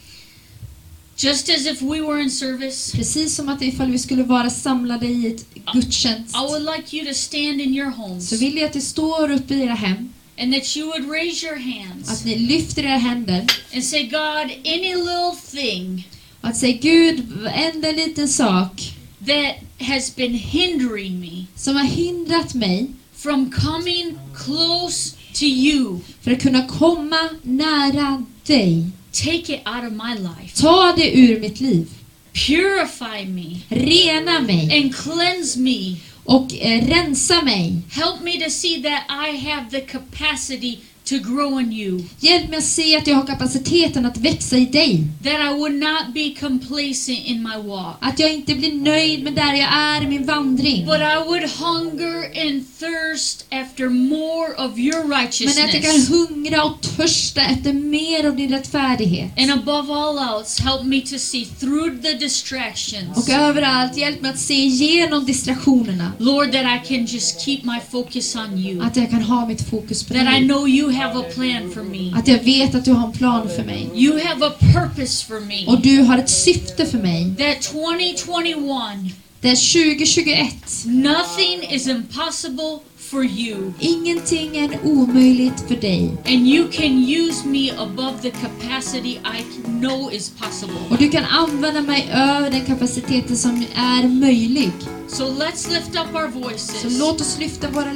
just 1.17 1.49
as 1.49 1.65
if 1.65 1.81
we 1.81 2.01
were 2.01 2.21
in 2.21 2.31
service, 2.31 2.91
Precis 2.91 3.35
som 3.35 3.49
att 3.49 3.61
ifall 3.61 3.91
vi 3.91 3.99
skulle 3.99 4.23
vara 4.23 4.49
samlade 4.49 5.07
i 5.07 5.27
ett 5.27 5.45
gudstjänst. 5.73 6.35
I 6.35 6.39
would 6.39 6.61
like 6.77 6.97
you 6.97 7.07
to 7.07 7.13
stand 7.13 7.61
in 7.61 7.75
your 7.75 7.91
homes 7.91 8.29
Så 8.29 8.37
vill 8.37 8.57
jag 8.57 8.65
att 8.65 8.73
det 8.73 8.81
står 8.81 9.31
uppe 9.31 9.53
i 9.55 9.61
era 9.61 9.73
hem, 9.73 10.09
and 10.37 10.53
that 10.53 10.75
you 10.75 10.87
would 10.87 11.09
raise 11.09 11.45
your 11.45 11.55
hands 11.55 12.09
att 12.09 12.25
ni 12.25 12.35
lyfter 12.35 12.83
era 12.83 12.97
händer 12.97 13.45
and 13.73 13.83
say, 13.83 14.03
God, 14.03 14.51
any 14.65 14.95
little 14.95 15.35
thing 15.51 16.07
att 16.41 16.57
säga 16.57 16.77
Gud, 16.81 17.19
varenda 17.19 17.91
liten 17.91 18.27
sak 18.27 18.93
that 19.25 19.55
has 19.87 20.15
been 20.15 20.33
hindering 20.33 21.19
me 21.19 21.45
som 21.55 21.75
har 21.75 21.83
hindrat 21.83 22.53
mig 22.53 22.87
from 23.13 23.51
coming 23.51 24.19
close 24.35 25.15
to 25.33 25.45
you, 25.45 25.99
för 26.21 26.31
att 26.31 26.41
kunna 26.41 26.67
komma 26.67 27.29
nära 27.41 28.23
dig. 28.45 28.85
take 29.11 29.49
it 29.49 29.61
out 29.65 29.83
of 29.85 29.93
my 29.93 30.15
life. 30.15 30.61
Ta 30.61 30.93
det 30.95 31.17
ur 31.17 31.39
mitt 31.39 31.61
liv. 31.61 31.87
Purify 32.33 33.25
me 33.25 33.61
Rena 33.69 34.41
mig 34.41 34.81
and 34.81 34.95
cleanse 34.95 35.59
me 35.59 35.97
och 36.25 36.53
eh, 36.53 36.87
rensa 36.87 37.41
mig. 37.41 37.81
Help 37.91 38.21
me 38.21 38.39
to 38.39 38.49
see 38.49 38.83
that 38.83 39.03
I 39.09 39.37
have 39.37 39.69
the 39.69 39.81
capacity 39.81 40.79
to 41.05 41.15
grow 41.17 41.59
in 41.61 41.73
you. 41.73 42.03
Hjälp 42.19 42.49
mig 42.49 42.57
att 42.57 42.63
se 42.63 42.97
att 42.97 43.07
jag 43.07 43.15
har 43.15 43.25
kapaciteten 43.27 44.05
att 44.05 44.17
växa 44.17 44.57
i 44.57 44.65
dig. 44.65 45.03
That 45.23 45.33
I 45.33 45.53
would 45.59 45.73
not 45.75 46.13
be 46.13 46.33
complacent 46.39 47.19
in 47.25 47.43
my 47.43 47.69
walk. 47.69 47.95
Att 47.99 48.19
jag 48.19 48.33
inte 48.33 48.55
blir 48.55 48.73
nöjd 48.73 49.23
med 49.23 49.33
där 49.33 49.53
jag 49.53 49.69
är 49.73 50.03
i 50.03 50.07
min 50.07 50.25
vandring. 50.25 50.85
But 50.85 50.95
I 50.99 51.15
would 51.27 51.43
hunger 51.43 52.41
and 52.47 52.63
thirst 52.79 53.45
after 53.51 53.89
more 53.89 54.53
of 54.67 54.77
your 54.77 55.03
Men 55.07 55.17
att 55.19 55.33
jag 55.35 55.55
kan 55.55 55.81
righteousness. 55.81 56.09
hungra 56.09 56.63
och 56.63 56.81
törsta 56.81 57.41
efter 57.41 57.73
mer 57.73 58.27
av 58.27 58.35
din 58.35 58.49
rättfärdighet. 58.51 59.31
And 59.39 59.51
above 59.51 59.93
all 59.93 60.17
else, 60.39 60.63
help 60.63 60.83
me 60.85 61.01
to 61.01 61.17
see 61.17 61.45
through 61.45 62.01
the 62.01 62.13
distractions. 62.13 63.17
Och 63.17 63.29
överallt, 63.29 63.97
hjälp 63.97 64.21
mig 64.21 64.31
att 64.31 64.39
se 64.39 64.53
igenom 64.53 65.25
distraktionerna. 65.25 66.11
Lord, 66.19 66.51
that 66.51 66.63
I 66.65 66.87
can 66.87 67.05
just 67.05 67.41
keep 67.45 67.59
my 67.63 67.79
focus 67.91 68.35
on 68.35 68.57
you. 68.57 68.81
Att 68.83 68.95
jag 68.97 69.09
kan 69.09 69.21
ha 69.21 69.47
mitt 69.47 69.69
fokus 69.69 70.03
på 70.03 70.13
That 70.13 70.23
I 70.23 70.25
dig. 70.25 70.47
know 70.47 70.69
you 70.69 70.91
have 70.93 71.19
a 71.19 71.23
plan 71.35 71.71
for 71.71 71.83
me. 71.83 72.13
Att 72.19 72.27
jag 72.27 72.39
vet 72.43 72.75
att 72.75 72.85
du 72.85 72.91
har 72.91 73.05
en 73.07 73.11
plan 73.13 73.49
för 73.55 73.63
mig. 73.63 73.89
You 73.95 74.19
have 74.25 74.45
a 74.45 74.51
purpose 74.59 75.25
for 75.25 75.39
me. 75.39 75.65
Och 75.67 75.81
du 75.81 76.01
har 76.01 76.17
ett 76.17 76.29
syfte 76.29 76.85
för 76.85 76.97
mig. 76.97 77.35
That 77.37 77.61
2021, 77.61 79.13
Det 79.41 79.49
är 79.49 79.55
2021. 79.55 80.53
nothing 80.85 81.63
is 81.71 81.87
impossible 81.87 82.79
for 82.97 83.25
you. 83.25 83.73
Ingenting 83.79 84.57
är 84.57 84.69
omöjligt 84.83 85.63
för 85.67 85.75
dig. 85.75 86.11
And 86.25 86.47
you 86.47 86.67
can 86.71 87.09
use 87.09 87.47
me 87.47 87.71
above 87.77 88.13
the 88.21 88.29
capacity 88.31 89.09
I 89.09 89.43
know 89.79 90.13
is 90.13 90.29
possible. 90.29 90.75
Och 90.89 90.97
du 90.97 91.09
kan 91.09 91.23
använda 91.25 91.81
mig 91.81 92.09
över 92.13 92.49
den 92.51 92.65
kapaciteten 92.65 93.37
som 93.37 93.65
är 93.75 94.07
möjlig. 94.07 94.71
So 95.07 95.23
let's 95.23 95.69
lift 95.69 95.89
up 95.95 96.15
our 96.15 96.31
Så 96.31 96.39
voices. 96.39 96.99
låt 96.99 97.21
oss 97.21 97.37
lyfta 97.39 97.69
våra 97.69 97.93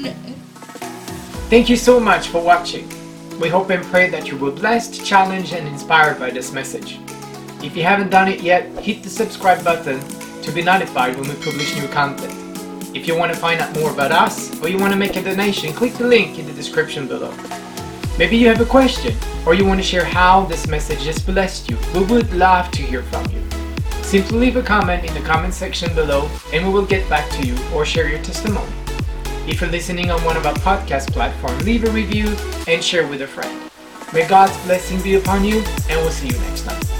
Thank 1.49 1.69
you 1.69 1.77
so 1.77 1.97
much 1.97 2.27
for 2.27 2.43
watching. 2.43 2.89
We 3.39 3.47
hope 3.47 3.69
and 3.69 3.81
pray 3.85 4.09
that 4.09 4.27
you 4.27 4.37
were 4.37 4.51
blessed, 4.51 5.05
challenged, 5.05 5.53
and 5.53 5.65
inspired 5.65 6.19
by 6.19 6.29
this 6.29 6.51
message. 6.51 6.99
If 7.63 7.73
you 7.73 7.83
haven't 7.83 8.09
done 8.09 8.27
it 8.27 8.41
yet, 8.41 8.67
hit 8.83 9.01
the 9.01 9.09
subscribe 9.09 9.63
button 9.63 10.01
to 10.41 10.51
be 10.51 10.61
notified 10.61 11.15
when 11.15 11.29
we 11.29 11.35
publish 11.35 11.73
new 11.77 11.87
content. 11.87 12.33
If 12.93 13.07
you 13.07 13.15
want 13.15 13.33
to 13.33 13.39
find 13.39 13.61
out 13.61 13.73
more 13.79 13.91
about 13.91 14.11
us 14.11 14.61
or 14.61 14.67
you 14.67 14.77
want 14.77 14.91
to 14.91 14.99
make 14.99 15.15
a 15.15 15.23
donation, 15.23 15.71
click 15.71 15.93
the 15.93 16.05
link 16.05 16.37
in 16.37 16.47
the 16.47 16.51
description 16.51 17.07
below. 17.07 17.33
Maybe 18.19 18.35
you 18.35 18.49
have 18.49 18.59
a 18.59 18.65
question 18.65 19.15
or 19.45 19.53
you 19.53 19.65
want 19.65 19.79
to 19.79 19.87
share 19.87 20.03
how 20.03 20.43
this 20.47 20.67
message 20.67 21.05
has 21.05 21.23
blessed 21.23 21.69
you. 21.69 21.77
We 21.93 22.03
would 22.07 22.33
love 22.33 22.71
to 22.71 22.81
hear 22.81 23.03
from 23.03 23.25
you. 23.31 23.41
Simply 24.03 24.37
leave 24.37 24.57
a 24.57 24.61
comment 24.61 25.05
in 25.05 25.13
the 25.13 25.21
comment 25.21 25.53
section 25.53 25.95
below 25.95 26.29
and 26.51 26.67
we 26.67 26.73
will 26.73 26.85
get 26.85 27.09
back 27.09 27.29
to 27.39 27.47
you 27.47 27.55
or 27.73 27.85
share 27.85 28.09
your 28.09 28.21
testimony. 28.21 28.73
If 29.47 29.61
you're 29.61 29.69
listening 29.69 30.11
on 30.11 30.21
one 30.25 30.35
of 30.35 30.45
our 30.45 30.53
podcast 30.55 31.13
platforms, 31.13 31.63
leave 31.63 31.85
a 31.85 31.91
review 31.91 32.35
and 32.67 32.83
share 32.83 33.07
with 33.07 33.21
a 33.21 33.27
friend. 33.27 33.71
May 34.11 34.27
God's 34.27 34.57
blessing 34.65 35.01
be 35.01 35.15
upon 35.15 35.45
you, 35.45 35.59
and 35.89 36.01
we'll 36.01 36.11
see 36.11 36.27
you 36.27 36.37
next 36.39 36.65
time. 36.65 36.96